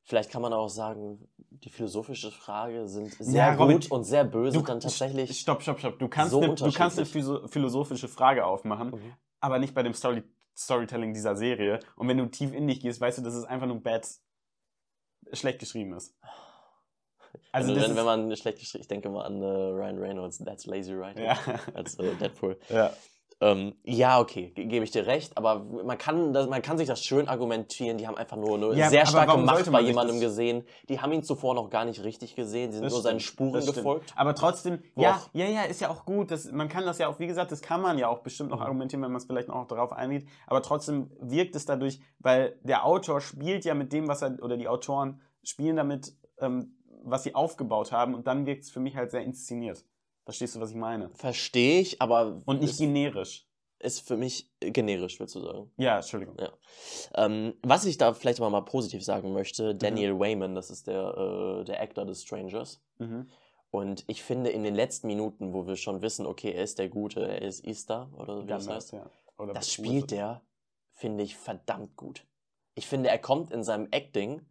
[0.03, 4.23] Vielleicht kann man auch sagen, die philosophische Frage sind sehr Ja, Robin, gut und sehr
[4.23, 5.39] böse Du- dann tatsächlich.
[5.39, 5.99] Stopp, stopp, stopp.
[5.99, 7.05] Du kannst, so eine, du kannst eine
[7.47, 9.13] philosophische Frage aufmachen, Mhm.
[9.39, 10.23] aber nicht bei dem Story
[10.57, 11.79] Storytelling dieser Serie.
[11.95, 14.05] Und wenn du tief in dich gehst, weißt du, dass es einfach nur bad,
[15.33, 16.15] schlecht geschrieben ist.
[17.51, 20.39] Also wenn, das wenn, wenn man schlecht geschrieben, ich denke mal an äh, Ryan Reynolds,
[20.39, 21.37] That's Lazy Writing, ja,
[21.73, 22.59] als äh, Deadpool.
[22.69, 22.91] ja.
[23.41, 26.87] Ähm, ja, okay, ge- gebe ich dir recht, aber man kann, das, man kann sich
[26.87, 27.97] das schön argumentieren.
[27.97, 30.65] Die haben einfach nur eine Ja, sehr starke Macht bei jemandem gesehen.
[30.89, 32.71] Die haben ihn zuvor noch gar nicht richtig gesehen.
[32.71, 34.11] Sie sind Das nur seinen Spuren gefolgt.
[34.17, 35.03] Aber trotzdem, Doch.
[35.03, 36.31] ja, ja, ja, ist ja auch gut.
[36.31, 38.59] Das, man kann das ja auch, wie gesagt, das kann man ja auch bestimmt noch
[38.59, 40.27] argumentieren, wenn man es vielleicht noch darauf eingeht.
[40.45, 44.57] Aber trotzdem wirkt es dadurch, weil der Autor spielt ja mit dem, was er, oder
[44.57, 48.13] die Autoren spielen damit, ähm, was sie aufgebaut haben.
[48.15, 49.85] Und dann wirkt es für mich halt sehr inszeniert.
[50.29, 51.09] Verstehst du, was ich meine?
[51.15, 53.47] Verstehe ich, aber Und nicht generisch.
[53.79, 55.71] ist für mich generisch, würdest du sagen.
[55.77, 56.35] Ja, Entschuldigung.
[57.15, 59.79] Ähm, was ich da vielleicht aber mal positiv sagen möchte, Mhm.
[59.79, 61.17] Daniel Wayman, das ist der,
[61.61, 62.79] äh, der Actor des Strangers.
[62.99, 63.27] Mhm.
[63.71, 66.89] Und ich finde, in den letzten Minuten, wo wir schon wissen, okay, er ist der
[66.89, 69.09] Gute, er ist Easter, oder wie das Gandalf, heißt, ja.
[69.37, 70.41] Oder das spielt der,
[70.91, 72.23] finde ich, verdammt gut.
[72.75, 74.45] Ich finde, er kommt in seinem Acting,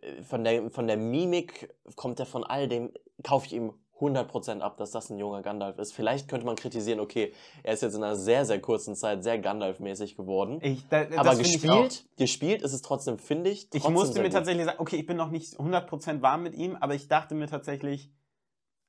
[0.00, 2.90] äh, von der, von der Mimik kommt er von all dem,
[3.22, 5.92] kaufe ich ihm 100% ab, dass das ein junger Gandalf ist.
[5.92, 7.32] Vielleicht könnte man kritisieren, okay,
[7.62, 10.58] er ist jetzt in einer sehr, sehr kurzen Zeit sehr Gandalf-mäßig geworden.
[10.62, 13.64] Ich, da, aber ich gespielt, gespielt ist es trotzdem, finde ich.
[13.64, 16.54] Ich trotzdem musste sehr mir tatsächlich sagen, okay, ich bin noch nicht 100% warm mit
[16.54, 18.10] ihm, aber ich dachte mir tatsächlich,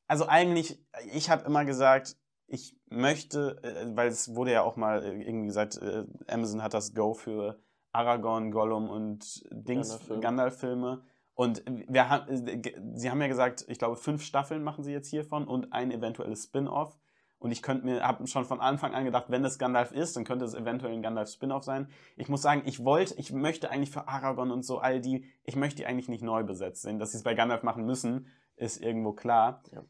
[0.07, 0.83] also eigentlich,
[1.13, 5.47] ich habe immer gesagt, ich möchte, äh, weil es wurde ja auch mal äh, irgendwie
[5.47, 7.59] gesagt, äh, Amazon hat das Go für
[7.93, 10.21] Aragorn, Gollum und Dings, Gandalf-Filme.
[10.21, 11.01] Gandalf-Filme.
[11.41, 12.61] Und wir haben, äh,
[12.93, 16.43] sie haben ja gesagt, ich glaube, fünf Staffeln machen sie jetzt hiervon und ein eventuelles
[16.43, 16.99] Spin-off.
[17.39, 20.23] Und ich könnte mir, habe schon von Anfang an gedacht, wenn es Gandalf ist, dann
[20.23, 21.89] könnte es eventuell ein Gandalf-Spin-off sein.
[22.15, 25.55] Ich muss sagen, ich wollte, ich möchte eigentlich für Aragorn und so all die, ich
[25.55, 26.99] möchte die eigentlich nicht neu besetzt sehen.
[26.99, 29.63] Dass sie es bei Gandalf machen müssen, ist irgendwo klar.
[29.71, 29.83] Ja.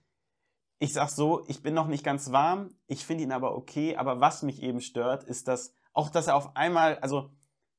[0.80, 4.22] Ich sag so, ich bin noch nicht ganz warm, ich finde ihn aber okay, aber
[4.22, 7.30] was mich eben stört, ist, dass auch, dass er auf einmal, also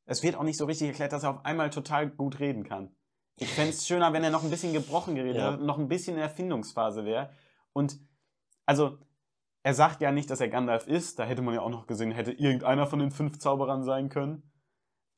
[0.04, 2.94] es wird auch nicht so richtig erklärt, dass er auf einmal total gut reden kann.
[3.42, 5.52] Ich fände es schöner, wenn er noch ein bisschen gebrochen geredet Ja.
[5.52, 7.30] hätte, noch ein bisschen in der Erfindungsphase wäre.
[7.72, 7.98] Und
[8.66, 8.98] also,
[9.64, 11.18] er sagt ja nicht, dass er Gandalf ist.
[11.18, 14.42] Da hätte man ja auch noch gesehen, hätte irgendeiner von den fünf Zauberern sein können.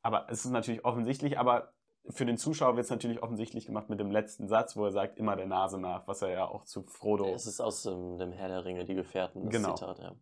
[0.02, 1.72] Aber es ist natürlich offensichtlich, aber
[2.10, 5.16] für den Zuschauer wird es natürlich offensichtlich gemacht mit dem letzten Satz, wo er sagt,
[5.18, 8.32] immer der Nase nach, was er ja auch zu Frodo Es ist aus ähm, dem
[8.32, 9.74] Herr der Ringe, die Gefährten, das Genau.
[9.74, 10.14] Zitat, ja.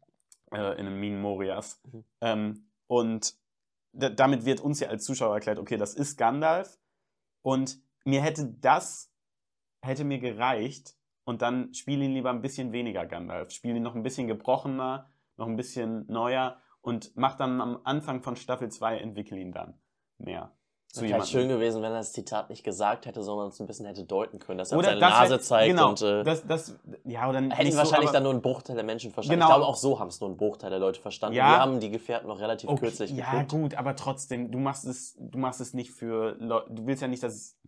[0.53, 1.81] äh, in einem Minen Morias.
[1.91, 2.05] Mhm.
[2.21, 3.35] Ähm, und
[3.93, 6.79] da- damit wird uns ja als Zuschauer erklärt, okay, das ist Gandalf.
[7.45, 9.13] Und mir hätte das,
[9.85, 10.95] hätte mir gereicht.
[11.25, 13.53] Und dann spiel ihn lieber ein bisschen weniger Gandalf.
[13.53, 18.23] Spiel ihn noch ein bisschen gebrochener, noch ein bisschen neuer und mach dann am Anfang
[18.23, 19.81] von Staffel 2, entwickel ihn dann
[20.19, 20.51] mehr.
[20.89, 23.87] Zu Wäre schön gewesen, wenn er das Zitat nicht gesagt hätte, sondern es ein bisschen
[23.87, 26.47] hätte deuten können, dass er Oder seine das Nase wär- zeigt genau, und äh, das,
[26.47, 29.41] das, ja, oder hätten so, wahrscheinlich aber- dann nur ein Bruchteil der Menschen verstanden.
[29.41, 29.49] Genau.
[29.49, 31.37] Ich glaube, auch so haben es nur ein Bruchteil der Leute verstanden.
[31.37, 31.49] Ja.
[31.51, 33.51] Wir haben die Gefährten noch relativ Okay, kürzlich ja, geguckt.
[33.53, 37.09] gut, aber trotzdem, du machst es, du machst es nicht für Leute, du willst ja
[37.09, 37.59] nicht, dass es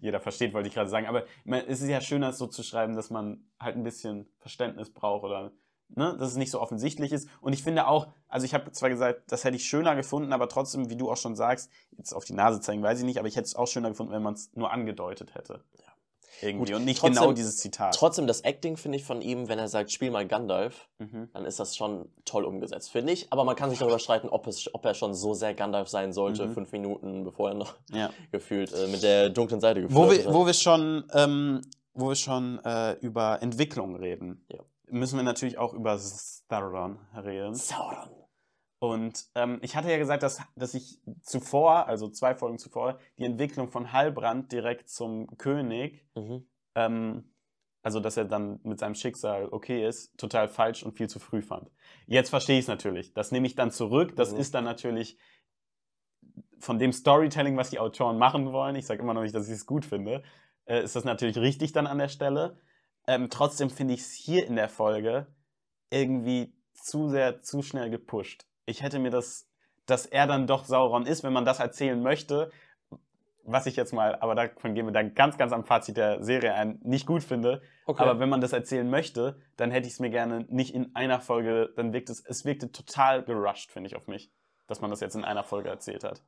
[0.00, 1.24] jeder versteht, wollte ich gerade sagen, aber
[1.66, 5.24] es ist ja schöner, es so zu schreiben, dass man halt ein bisschen Verständnis braucht
[5.24, 5.52] oder
[5.88, 7.28] ne, dass es nicht so offensichtlich ist.
[7.40, 10.48] Und ich finde auch, also ich habe zwar gesagt, das hätte ich schöner gefunden, aber
[10.48, 13.28] trotzdem, wie du auch schon sagst, jetzt auf die Nase zeigen, weiß ich nicht, aber
[13.28, 15.64] ich hätte es auch schöner gefunden, wenn man es nur angedeutet hätte.
[16.40, 16.72] Irgendwie.
[16.72, 17.94] Gut, und nicht trotzdem- genau dieses Zitat.
[17.94, 21.28] Trotzdem das Acting finde ich von ihm, wenn er sagt, spiel mal Gandalf, Mhm.
[21.32, 23.26] dann ist das schon toll umgesetzt, finde ich.
[23.32, 26.12] Aber man kann sich darüber streiten, ob, es, ob er schon so sehr Gandalf sein
[26.12, 26.54] sollte, Mhm.
[26.54, 28.10] fünf Minuten bevor er noch Ja.
[28.32, 30.34] gefühlt äh, mit der dunklen Seite Wo geflirtet wir, hat.
[30.34, 31.60] wo wir schon, ähm,
[31.94, 34.60] wo wir schon äh, über Entwicklung reden, Ja.
[34.90, 37.54] müssen wir natürlich auch über Sauron reden.
[37.54, 38.10] Sauron.
[38.84, 43.24] Und ähm, ich hatte ja gesagt, dass, dass ich zuvor, also zwei Folgen zuvor, die
[43.24, 46.46] Entwicklung von Halbrand direkt zum König, Mhm.
[46.74, 47.30] ähm,
[47.82, 51.40] also dass er dann mit seinem Schicksal okay ist, total falsch und viel zu früh
[51.40, 51.70] fand.
[52.06, 53.14] Jetzt verstehe ich es natürlich.
[53.14, 54.16] Das nehme ich dann zurück.
[54.16, 54.38] Das Mhm.
[54.40, 55.18] ist dann natürlich
[56.58, 58.76] von dem Storytelling, was die Autoren machen wollen.
[58.76, 60.22] Ich sage immer noch nicht, dass ich es gut finde.
[60.66, 62.58] Äh, ist das natürlich richtig dann an der Stelle.
[63.06, 65.26] Ähm, trotzdem finde ich es hier in der Folge
[65.90, 68.46] irgendwie zu sehr, zu schnell gepusht.
[68.66, 69.48] Ich hätte mir das,
[69.86, 72.50] dass er dann doch Sauron ist, wenn man das erzählen möchte,
[73.44, 76.54] was ich jetzt mal, aber davon gehen wir dann ganz, ganz am Fazit der Serie
[76.54, 77.60] ein, nicht gut finde.
[77.84, 78.02] Okay.
[78.02, 81.20] Aber wenn man das erzählen möchte, dann hätte ich es mir gerne nicht in einer
[81.20, 84.32] Folge, dann wirkt es, es wirkte total gerusht, finde ich, auf mich,
[84.66, 86.22] dass man das jetzt in einer Folge erzählt hat.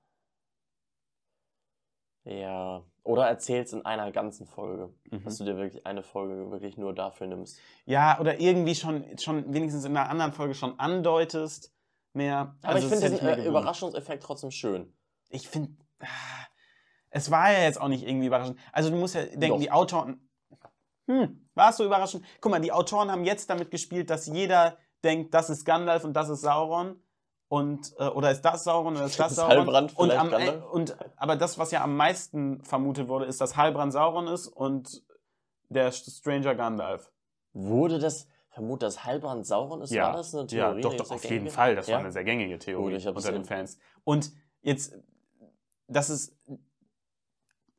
[2.24, 2.82] ja.
[3.02, 4.92] Oder erzähl's in einer ganzen Folge.
[5.12, 5.22] Mhm.
[5.22, 7.60] Dass du dir wirklich eine Folge wirklich nur dafür nimmst.
[7.84, 11.72] Ja, oder irgendwie schon, schon wenigstens in einer anderen Folge schon andeutest,
[12.16, 12.56] mehr.
[12.62, 13.46] Aber Also ich das finde diesen mir äh.
[13.46, 14.92] Überraschungseffekt trotzdem schön.
[15.28, 15.72] Ich finde,
[17.10, 18.58] es war ja jetzt auch nicht irgendwie überraschend.
[18.72, 19.60] Also du musst ja denken, Doch.
[19.60, 20.28] die Autoren,
[21.06, 22.24] hm, war es so überraschend?
[22.40, 26.14] Guck mal, die Autoren haben jetzt damit gespielt, dass jeder denkt, das ist Gandalf und
[26.14, 27.00] das ist Sauron.
[27.48, 29.58] Und, äh, oder ist das Sauron oder ist das Ist Sauron?
[29.58, 33.40] Halbrand und, vielleicht am, äh, und aber das, was ja am meisten vermutet wurde, ist,
[33.40, 35.04] dass Halbrand Sauron ist und
[35.68, 37.12] der Stranger Gandalf.
[37.52, 39.94] Wurde das vermutet, dass Halbrand Sauron ist?
[39.94, 40.80] War das eine Ja, Theorie?
[40.80, 41.50] doch, eine doch, sehr auf jeden gängige?
[41.54, 41.74] Fall.
[41.76, 41.92] Das Ja?
[41.96, 43.78] war eine sehr gängige Theorie Gut, unter den Fans.
[44.02, 44.32] Und
[44.62, 44.98] jetzt,
[45.88, 46.34] das ist,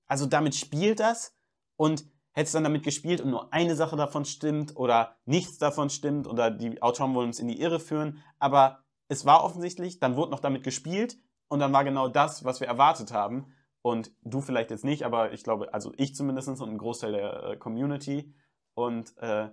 [0.06, 1.36] also damit spielt das
[1.78, 2.02] und
[2.34, 6.28] hätte es dann damit gespielt und nur eine Sache davon stimmt oder nichts davon stimmt
[6.28, 10.30] oder die Autoren wollen uns in die Irre führen, aber es war offensichtlich, dann wurde
[10.32, 11.18] noch damit gespielt
[11.48, 13.52] und dann war genau das, was wir erwartet haben.
[13.82, 17.44] Und du vielleicht jetzt nicht, aber ich glaube, also ich zumindest und ein Großteil der
[17.44, 18.34] äh, Community.
[18.74, 19.50] Und äh,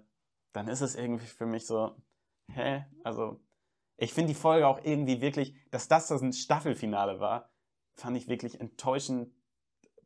[0.54, 1.94] dann ist es irgendwie für mich so,
[2.52, 2.86] hä?
[3.02, 3.40] Also,
[3.96, 7.50] ich finde die Folge auch irgendwie wirklich, dass das das ein Staffelfinale war,
[7.94, 9.32] fand ich wirklich enttäuschend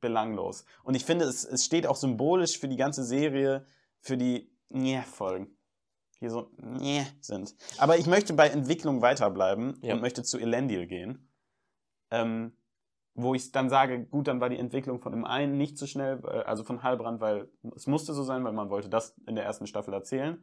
[0.00, 0.64] belanglos.
[0.82, 3.66] Und ich finde, es, es steht auch symbolisch für die ganze Serie,
[4.00, 5.56] für die Njä-Folgen,
[6.20, 7.54] die so Njä sind.
[7.78, 9.94] Aber ich möchte bei Entwicklung weiterbleiben Ja.
[9.94, 11.30] und möchte zu Elendil gehen.
[12.10, 12.56] Ähm,
[13.18, 16.20] wo ich dann sage, gut, dann war die Entwicklung von dem einen nicht so schnell,
[16.24, 19.44] äh, also von Halbrand, weil es musste so sein, weil man wollte das in der
[19.44, 20.40] ersten Staffel erzählen.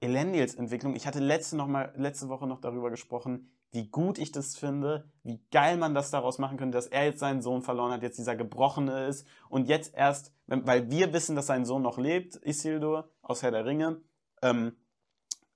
[0.00, 4.30] Elendils Entwicklung, ich hatte letzte, noch mal, letzte Woche noch darüber gesprochen, wie gut ich
[4.30, 7.92] das finde, wie geil man das daraus machen könnte, dass er jetzt seinen Sohn verloren
[7.92, 11.98] hat, jetzt dieser Gebrochene ist und jetzt erst, weil wir wissen, dass sein Sohn noch
[11.98, 14.00] lebt, Isildur aus Herr der Ringe,
[14.42, 14.76] ähm,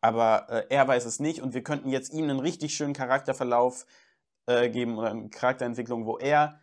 [0.00, 3.86] aber äh, er weiß es nicht und wir könnten jetzt ihm einen richtig schönen Charakterverlauf
[4.46, 6.60] äh, geben oder eine Charakterentwicklung, wo er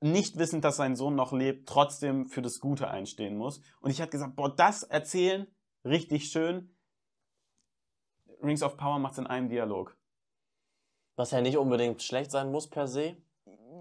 [0.00, 3.60] nicht wissend, dass sein Sohn noch lebt, trotzdem für das Gute einstehen muss.
[3.80, 5.46] Und ich hatte gesagt, boah, das erzählen,
[5.84, 6.76] richtig schön.
[8.42, 9.96] Rings of Power macht es in einem Dialog.
[11.16, 13.16] Was ja nicht unbedingt schlecht sein muss per se.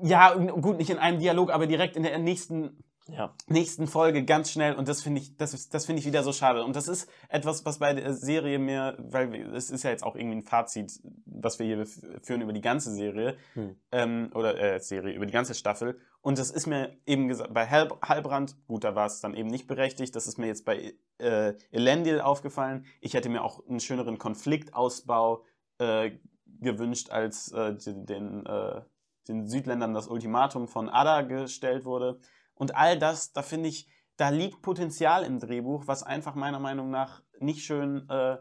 [0.04, 3.34] Ja, gut, nicht in einem Dialog, aber direkt in der nächsten, Ja.
[3.48, 4.76] nächsten Folge ganz schnell.
[4.76, 6.64] Und das finde ich, das, ist- das finde ich wieder so schade.
[6.64, 10.16] Und das ist etwas, was bei der Serie mir, weil es ist ja jetzt auch
[10.16, 11.86] irgendwie ein Fazit, was wir hier
[12.22, 13.76] führen über die ganze Serie, Hm.
[13.92, 16.00] ähm, oder äh, Serie, über die ganze Staffel.
[16.22, 19.50] Und das ist mir eben gesagt, bei Hal Halbrand, gut, da war es dann eben
[19.50, 20.16] nicht berechtigt.
[20.16, 22.86] Das ist mir jetzt bei äh, Elendil aufgefallen.
[23.02, 25.44] Ich hätte mir auch einen schöneren Konfliktausbau
[25.80, 26.12] äh,
[26.60, 28.82] gewünscht, als äh, den, den, äh,
[29.28, 32.20] den Südländern das Ultimatum von Ada gestellt wurde.
[32.62, 33.88] Und all das, da finde ich,
[34.18, 38.38] da liegt Potenzial im Drehbuch, was einfach meiner Meinung nach nicht schön äh,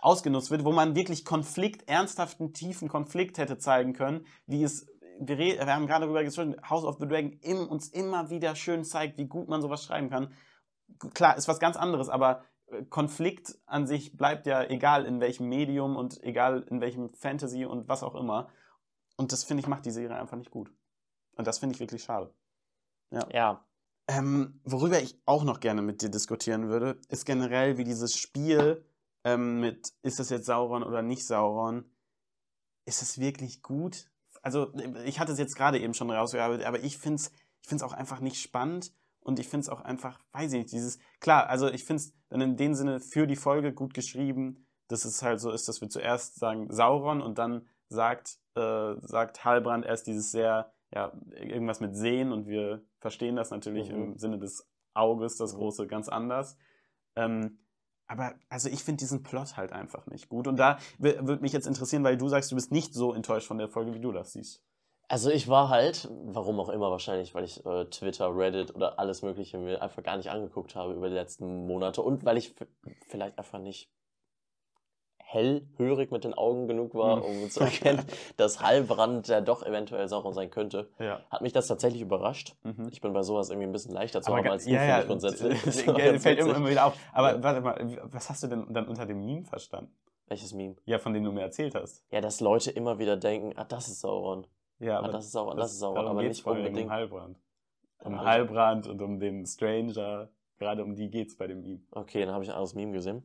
[0.00, 4.86] ausgenutzt wird, wo man wirklich Konflikt, ernsthaften, tiefen Konflikt hätte zeigen können, wie es,
[5.20, 8.84] wir, wir haben gerade darüber gesprochen, House of the Dragon im, uns immer wieder schön
[8.84, 10.32] zeigt, wie gut man sowas schreiben kann.
[11.12, 15.46] Klar, ist was ganz anderes, aber äh, Konflikt an sich bleibt ja egal in welchem
[15.46, 18.48] Medium und egal in welchem Fantasy und was auch immer.
[19.18, 20.72] Und das finde ich macht die Serie einfach nicht gut.
[21.36, 22.32] Und das finde ich wirklich schade.
[23.10, 23.64] Ja.
[24.08, 28.84] Ähm, worüber ich auch noch gerne mit dir diskutieren würde, ist generell, wie dieses Spiel
[29.24, 31.84] ähm, mit, ist das jetzt Sauron oder nicht Sauron,
[32.86, 34.06] ist es wirklich gut?
[34.40, 34.72] Also,
[35.04, 37.32] ich hatte es jetzt gerade eben schon rausgearbeitet, aber ich finde es
[37.62, 40.72] ich find's auch einfach nicht spannend und ich finde es auch einfach, weiß ich nicht,
[40.72, 44.66] dieses, klar, also ich finde es dann in dem Sinne für die Folge gut geschrieben,
[44.88, 49.44] dass es halt so ist, dass wir zuerst sagen Sauron und dann sagt, äh, sagt
[49.44, 53.94] Halbrand erst dieses sehr, ja, irgendwas mit Sehen und wir verstehen das natürlich Mhm.
[53.94, 55.58] im Sinne des Auges, das Mhm.
[55.58, 56.56] Große, ganz anders.
[57.16, 57.58] Ähm,
[58.06, 60.46] aber also ich finde diesen Plot halt einfach nicht gut.
[60.46, 63.58] Und da würde mich jetzt interessieren, weil du sagst, du bist nicht so enttäuscht von
[63.58, 64.62] der Folge, wie du das siehst.
[65.10, 69.22] Also ich war halt, warum auch immer wahrscheinlich, weil ich äh, Twitter, Reddit oder alles
[69.22, 72.54] Mögliche mir einfach gar nicht angeguckt habe über die letzten Monate und weil ich
[73.08, 73.90] vielleicht einfach nicht
[75.30, 77.22] hellhörig mit den Augen genug war, Hm.
[77.42, 78.02] um zu erkennen,
[78.38, 81.20] dass Halbrand ja doch eventuell Sauron sein könnte, Ja.
[81.30, 82.56] hat mich das tatsächlich überrascht.
[82.62, 82.88] Mhm.
[82.90, 85.06] Ich bin bei sowas irgendwie ein bisschen leichter zu Aber haben als ja, ja, ich
[85.06, 85.62] grundsätzlich.
[85.62, 86.38] das Das fällt witzig.
[86.56, 86.94] immer wieder auf.
[87.12, 87.42] Aber Ja.
[87.42, 89.92] warte mal, was hast du denn dann unter dem Meme verstanden?
[90.28, 90.76] Welches Meme?
[90.86, 92.04] Ja, von dem du mir erzählt hast.
[92.10, 94.46] Ja, dass Leute immer wieder denken, ah, das ist Sauron.
[94.78, 96.84] Ja, Ah, das ist Sauron, das ist Sauron, aber nicht unbedingt.
[96.86, 97.38] Um Heilbrand.
[98.04, 100.28] Um Ja, Heilbrand und um den Stranger.
[100.58, 101.80] Gerade um die geht's bei dem Meme.
[101.92, 103.22] Okay, dann habe ich ein anderes Meme gesehen.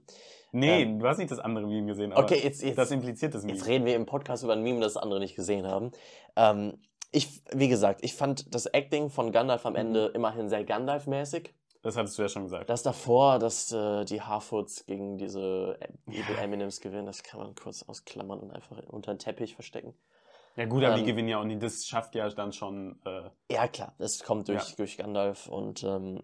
[0.51, 2.13] Nee, Ähm, du hast nicht das andere Meme gesehen.
[2.13, 3.57] Aber Okay, jetzt, jetzt, das impliziert das Meme.
[3.57, 5.91] Jetzt reden wir im Podcast über ein Meme, das andere nicht gesehen haben.
[6.35, 6.77] Ähm,
[7.11, 10.15] ich, wie gesagt, ich fand das Acting von Gandalf am Ende Mhm.
[10.15, 11.53] immerhin sehr Gandalf-mäßig.
[11.81, 12.69] Das hattest du ja schon gesagt.
[12.69, 15.77] Das davor, dass äh, die Harfoots gegen diese
[16.07, 16.37] Evil.
[16.41, 19.93] Eminems gewinnen, das kann man kurz ausklammern und einfach unter den Teppich verstecken.
[20.55, 21.61] Ja gut, aber die Ähm, gewinnen ja auch nicht.
[21.61, 22.99] Das schafft ja dann schon...
[23.05, 24.75] Äh, Ja, klar, das kommt durch, Ja.
[24.77, 26.21] durch Gandalf und ähm,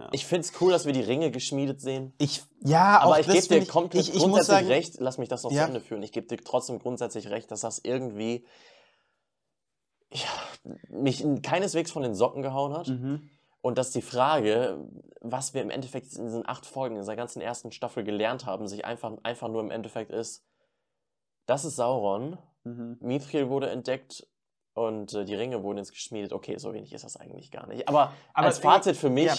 [0.00, 0.08] Ja.
[0.12, 2.12] ich finde es cool, dass wir die Ringe geschmiedet sehen.
[2.18, 5.42] ich, ja, Aber ich gebe dir komplett ich, ich grundsätzlich sagen, recht, lass mich das
[5.42, 5.62] noch Ja.
[5.62, 6.02] zu Ende führen.
[6.02, 8.44] Ich gebe dir trotzdem grundsätzlich recht, dass das irgendwie
[10.12, 10.28] ja,
[10.88, 12.88] mich keineswegs von den Socken gehauen hat.
[12.88, 13.30] Mhm.
[13.62, 14.78] Und dass die Frage,
[15.20, 18.66] was wir im Endeffekt in diesen acht Folgen, in dieser ganzen ersten Staffel gelernt haben,
[18.66, 20.44] sich einfach, einfach nur im Endeffekt ist,
[21.46, 22.98] das ist Sauron, Mhm.
[23.00, 24.26] Mithril wurde entdeckt
[24.74, 26.34] und äh, die Ringe wurden jetzt geschmiedet.
[26.34, 27.88] Okay, so wenig ist das eigentlich gar nicht.
[27.88, 29.34] Aber, Aber als Fazit für mich, ja.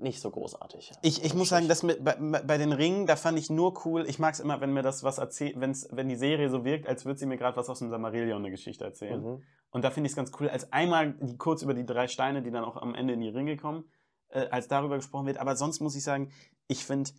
[0.00, 0.92] Nicht so großartig.
[1.02, 4.04] Ich, ich muss sagen, dass mit, bei, bei den Ringen, da fand ich nur cool,
[4.08, 6.86] ich mag es immer, wenn mir das was erzählt, wenn's, wenn die Serie so wirkt,
[6.86, 9.22] als würde sie mir gerade was aus dem Samarillion eine Geschichte erzählen.
[9.22, 9.42] Mhm.
[9.70, 12.42] Und da finde ich es ganz cool, als einmal die, kurz über die drei Steine,
[12.42, 13.84] die dann auch am Ende in die Ringe kommen,
[14.28, 15.38] äh, als darüber gesprochen wird.
[15.38, 16.32] Aber sonst muss ich sagen,
[16.66, 17.10] ich finde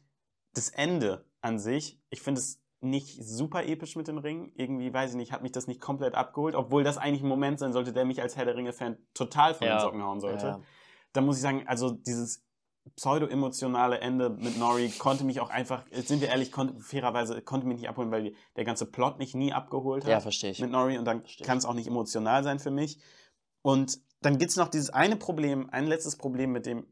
[0.53, 4.51] das Ende an sich, ich finde es nicht super episch mit den Ringen.
[4.55, 7.59] Irgendwie, weiß ich nicht, hat mich das nicht komplett abgeholt, obwohl das eigentlich ein Moment
[7.59, 9.77] sein sollte, der mich als Herr der Ringe-Fan total von Ja.
[9.77, 10.45] den Socken hauen sollte.
[10.45, 10.61] Ja.
[11.13, 12.45] Da muss ich sagen, also dieses
[12.95, 17.79] pseudo-emotionale Ende mit Nori konnte mich auch einfach, sind wir ehrlich, konnte, fairerweise konnte mich
[17.79, 20.59] nicht abholen, weil der ganze Plot mich nie abgeholt hat ja, verstehe ich.
[20.59, 22.99] mit Nori und dann kann es auch nicht emotional sein für mich.
[23.61, 26.85] Und dann gibt es noch dieses eine Problem, ein letztes Problem, mit dem,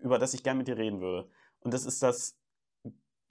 [0.00, 1.28] über das ich gerne mit dir reden würde.
[1.60, 2.38] Und das ist das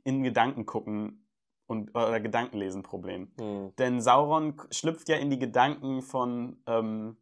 [0.04, 1.26] in Gedanken gucken
[1.68, 3.32] und oder Gedankenlesen-Problem.
[3.40, 3.74] Hm.
[3.78, 7.18] Denn Sauron schlüpft ja in die Gedanken von, ähm,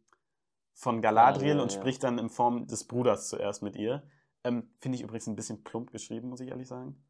[0.72, 1.80] von Galadriel Galadriel, und ja.
[1.80, 4.02] spricht dann in Form des Bruders zuerst mit ihr.
[4.44, 7.02] Ähm, Finde ich übrigens ein bisschen plump geschrieben, muss ich ehrlich sagen.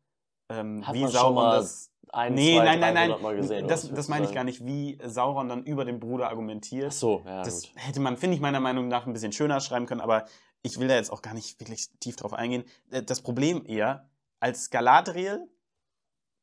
[0.51, 1.93] Ähm, Hat wie man schon mal das.
[2.11, 3.23] Ein, nee, zwei, nein, nein, 300 nein.
[3.23, 3.69] Mal gesehen.
[3.69, 6.89] das das meine ich gar nicht, wie Sauron dann über den Bruder argumentiert.
[6.89, 7.73] Ach so, ja, das gut.
[7.75, 10.25] hätte man, finde ich, meiner Meinung nach ein bisschen schöner schreiben können, aber
[10.63, 12.65] ich will da jetzt auch gar nicht wirklich tief drauf eingehen.
[12.91, 14.09] Äh, Das Problem eher,
[14.41, 15.47] als Galadriel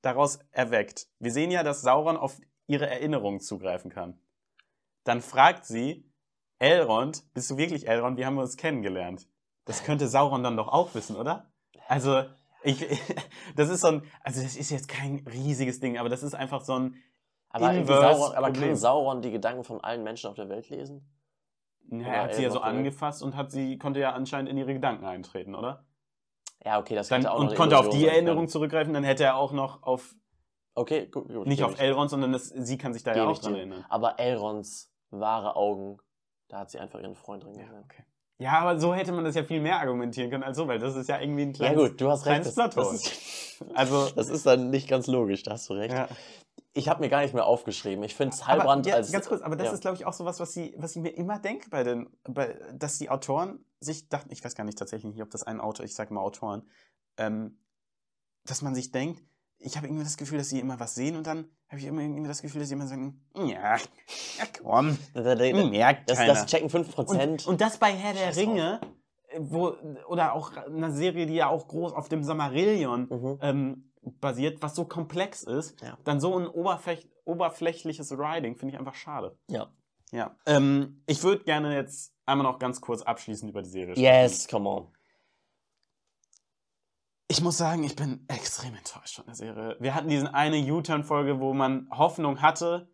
[0.03, 4.19] daraus erweckt, wir sehen ja, dass Sauron auf ihre Erinnerungen zugreifen kann.
[5.03, 6.07] Dann fragt sie,
[6.59, 8.17] Elrond, bist du wirklich Elrond?
[8.17, 9.27] Wie haben wir uns kennengelernt?
[9.65, 11.51] Das könnte Sauron dann doch auch wissen, oder?
[11.87, 12.23] Also,
[12.63, 12.85] ich,
[13.55, 16.61] das ist so ein, also das ist jetzt kein riesiges Ding, aber das ist einfach
[16.61, 16.95] so ein,
[17.49, 21.11] Aber, Sauron, aber kann Sauron die Gedanken von allen Menschen auf der Welt lesen?
[21.91, 24.73] ja, er hat sie ja so angefasst und hat sie, konnte ja anscheinend in ihre
[24.73, 25.85] Gedanken eintreten, oder?
[26.63, 28.49] Ja, okay, das Dann, könnte auch und konnte auf die Erinnerung ja.
[28.49, 30.15] zurückgreifen, dann hätte er auch noch auf,
[30.73, 31.47] Okay, gut, gut.
[31.47, 31.79] nicht auf.
[31.79, 33.85] Elrond, sondern das, sie kann sich da ja auch dran erinnern.
[33.87, 35.99] Aber Elrons wahre Augen,
[36.49, 37.83] da hat sie einfach ihren Freund drin Ja, gesehen.
[37.83, 38.03] okay.
[38.37, 40.95] Ja, aber so hätte man das ja viel mehr argumentieren können als so, weil das
[40.95, 41.91] ist ja irgendwie ein Ja, kleines...
[41.91, 42.45] gut, du hast recht.
[42.45, 45.93] Das, das, ist, Also, das ist dann nicht ganz logisch, da hast du recht.
[45.93, 46.07] ja.
[46.77, 48.03] Ich habe mir gar nicht mehr aufgeschrieben.
[48.03, 49.09] Ich finde Aber, Heilbrand ja, als.
[49.09, 49.73] ganz kurz, aber das ja.
[49.73, 52.09] ist, glaube ich, auch so was, was, sie, was ich mir immer denke bei den,
[52.25, 55.61] bei, dass die Autoren sich dachten, ich weiß gar nicht tatsächlich nicht, ob das ein
[55.61, 56.63] Autor, ich sage mal Autoren,
[57.15, 57.59] ähm,
[58.45, 59.23] dass man sich denkt,
[59.65, 62.01] ich habe irgendwie das Gefühl, dass sie immer was sehen und dann habe ich immer
[62.01, 66.19] irgendwie das Gefühl, dass sie immer sagen, ja, ja komm, Da- da- da- merkt Das,
[66.19, 67.31] das checken 5%.
[67.31, 68.79] und, und das bei Herr der Scheiß Ringe,
[69.29, 69.73] äh, wo,
[70.07, 73.39] oder auch eine Serie, die ja auch groß auf dem Samarillion mhm.
[73.41, 73.91] ähm,
[74.21, 75.97] basiert, was so komplex ist, Ja.
[76.03, 79.35] dann so ein oberfläch oberflächliches Writing finde ich einfach schade.
[79.49, 79.67] Ja.
[80.11, 80.35] Ja.
[80.45, 84.69] Ähm, ich würde gerne jetzt einmal noch ganz kurz abschließend über die Serie Yes, come
[84.69, 84.87] on.
[87.35, 89.75] Ich muss sagen, ich bin extrem enttäuscht von der Serie.
[89.81, 92.87] Wir hatten diese eine U-Turn-Folge, wo man Hoffnung hatte,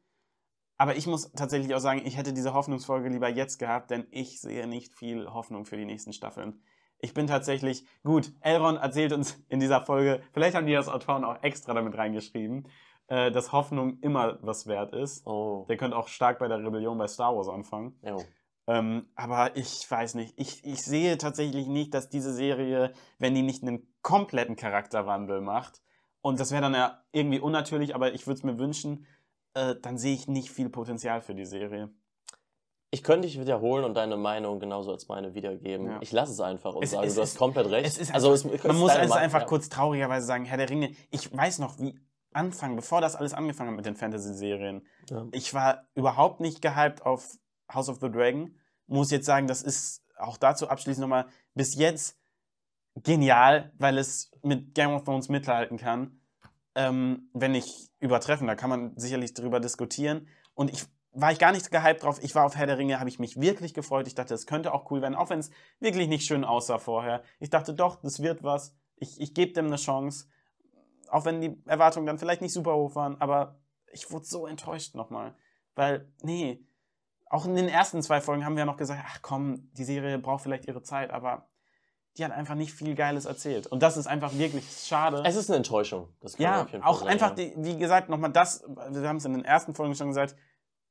[0.79, 4.41] aber ich muss tatsächlich auch sagen, ich hätte diese Hoffnungsfolge lieber jetzt gehabt, denn ich
[4.41, 6.59] sehe nicht viel Hoffnung für die nächsten Staffeln.
[6.97, 11.23] Ich bin tatsächlich, gut, Elrond erzählt uns in dieser Folge, vielleicht haben die das Autoren
[11.23, 12.67] auch extra damit reingeschrieben,
[13.09, 15.23] äh, dass Hoffnung immer was wert ist.
[15.27, 15.67] Oh.
[15.69, 17.93] Der könnte auch stark bei der Rebellion bei Star Wars anfangen.
[18.01, 18.25] Jo.
[18.65, 20.33] Ähm, aber ich weiß nicht.
[20.37, 25.81] Ich, ich sehe tatsächlich nicht, dass diese Serie, wenn die nicht einen kompletten Charakterwandel macht,
[26.23, 29.05] und das wäre dann ja irgendwie unnatürlich, aber ich würde es mir wünschen,
[29.55, 31.89] äh, dann sehe ich nicht viel Potenzial für die Serie.
[32.91, 35.87] Ich könnte dich wiederholen und deine Meinung genauso als meine wiedergeben.
[35.87, 35.97] Ja.
[36.01, 37.87] Ich lasse es einfach und Es- sage, es du hast komplett recht.
[37.87, 39.45] Es ist also man muss es Meinung, einfach ja.
[39.47, 41.97] kurz traurigerweise sagen, Herr der Ringe, ich weiß noch, wie
[42.33, 45.25] Anfang, bevor das alles angefangen hat mit den Fantasy-Serien, Ja.
[45.31, 47.37] ich war überhaupt nicht gehypt auf
[47.73, 48.55] House of the Dragon.
[48.87, 51.25] Muss jetzt sagen, das ist auch dazu abschließend nochmal
[51.55, 52.17] bis jetzt
[52.95, 56.19] genial, weil es mit Game of Thrones mithalten kann.
[56.75, 60.27] Ähm, wenn nicht übertreffen, da kann man sicherlich drüber diskutieren.
[60.53, 62.19] Und ich war ich gar nicht gehypt drauf.
[62.21, 64.07] Ich war auf Herr der Ringe, habe ich mich wirklich gefreut.
[64.07, 67.23] Ich dachte, das könnte auch cool werden, auch wenn es wirklich nicht schön aussah vorher.
[67.39, 68.75] Ich dachte doch, das wird was.
[68.95, 70.27] Ich, ich gebe dem eine Chance.
[71.09, 73.59] Auch wenn die Erwartungen dann vielleicht nicht super hoch waren, aber
[73.91, 75.35] ich wurde so enttäuscht nochmal.
[75.75, 76.65] Weil, nee,
[77.29, 80.17] auch in den ersten zwei Folgen haben wir ja noch gesagt, ach komm, die Serie
[80.17, 81.49] braucht vielleicht ihre Zeit, aber
[82.17, 83.67] die hat einfach nicht viel Geiles erzählt.
[83.67, 85.23] Und das ist einfach wirklich schade.
[85.25, 86.09] Es ist eine Enttäuschung.
[86.19, 87.35] Das kann ja, auf jeden Fall auch sagen, einfach, ja.
[87.35, 90.35] die, wie gesagt, nochmal das, wir haben es in den ersten Folgen schon gesagt,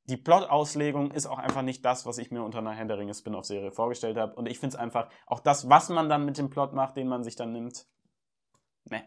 [0.05, 3.13] die Plot-Auslegung ist auch einfach nicht das, was ich mir unter einer Herr der Ringe
[3.13, 4.33] Spin-off-Serie vorgestellt habe.
[4.35, 7.07] Und ich finde es einfach, auch das, was man dann mit dem Plot macht, den
[7.07, 7.85] man sich dann nimmt,
[8.85, 9.03] ne.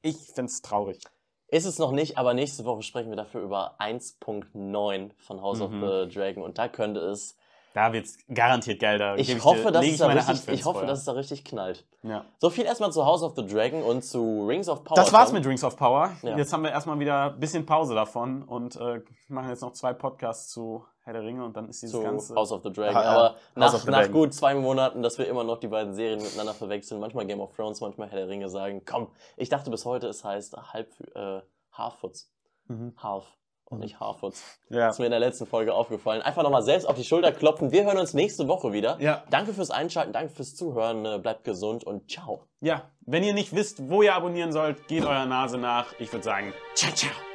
[0.00, 1.02] Ich finde es traurig.
[1.48, 5.64] Ist es noch nicht, aber nächste Woche sprechen wir dafür über 1.9 von House Mhm.
[5.64, 5.72] of
[6.08, 7.36] the Dragon und da könnte es.
[7.78, 8.98] Da wird es garantiert geil.
[8.98, 11.86] Da Ich hoffe, dir- dass ich da richtig, ich hoffe, dass es da richtig knallt.
[12.02, 12.24] Ja.
[12.38, 14.96] So viel erstmal zu House of the Dragon und zu Rings of Power.
[14.96, 16.10] Das war's mit Rings of Power.
[16.22, 16.36] Ja.
[16.36, 19.92] Jetzt haben wir erstmal wieder ein bisschen Pause davon und äh, machen jetzt noch zwei
[19.92, 22.34] Podcasts zu Herr der Ringe und dann ist dieses zu ganze.
[22.34, 22.96] House of the Dragon.
[22.96, 23.10] Ah, ja.
[23.10, 26.98] Aber nach, nach gut zwei Monaten, dass wir immer noch die beiden Serien miteinander verwechseln,
[26.98, 29.06] manchmal Game of Thrones, manchmal Herr der Ringe sagen, komm,
[29.36, 32.28] ich dachte bis heute, es heißt halb, äh, Halfwoods.
[32.66, 32.92] Mhm.
[33.00, 33.37] Half
[33.70, 34.42] und nicht Halfwoods.
[34.70, 34.86] Ja.
[34.86, 36.22] Das ist mir in der letzten Folge aufgefallen.
[36.22, 37.70] Einfach nochmal selbst auf die Schulter klopfen.
[37.72, 38.96] Wir hören uns nächste Woche wieder.
[39.00, 39.24] Ja.
[39.30, 41.04] Danke fürs Einschalten, danke fürs Zuhören.
[41.04, 42.40] äh, Bleibt gesund und ciao.
[42.60, 45.94] ja, wenn ihr nicht wisst, wo ihr abonnieren sollt, geht eurer Nase nach.
[45.98, 47.27] Ich würde sagen, ciao, ciao.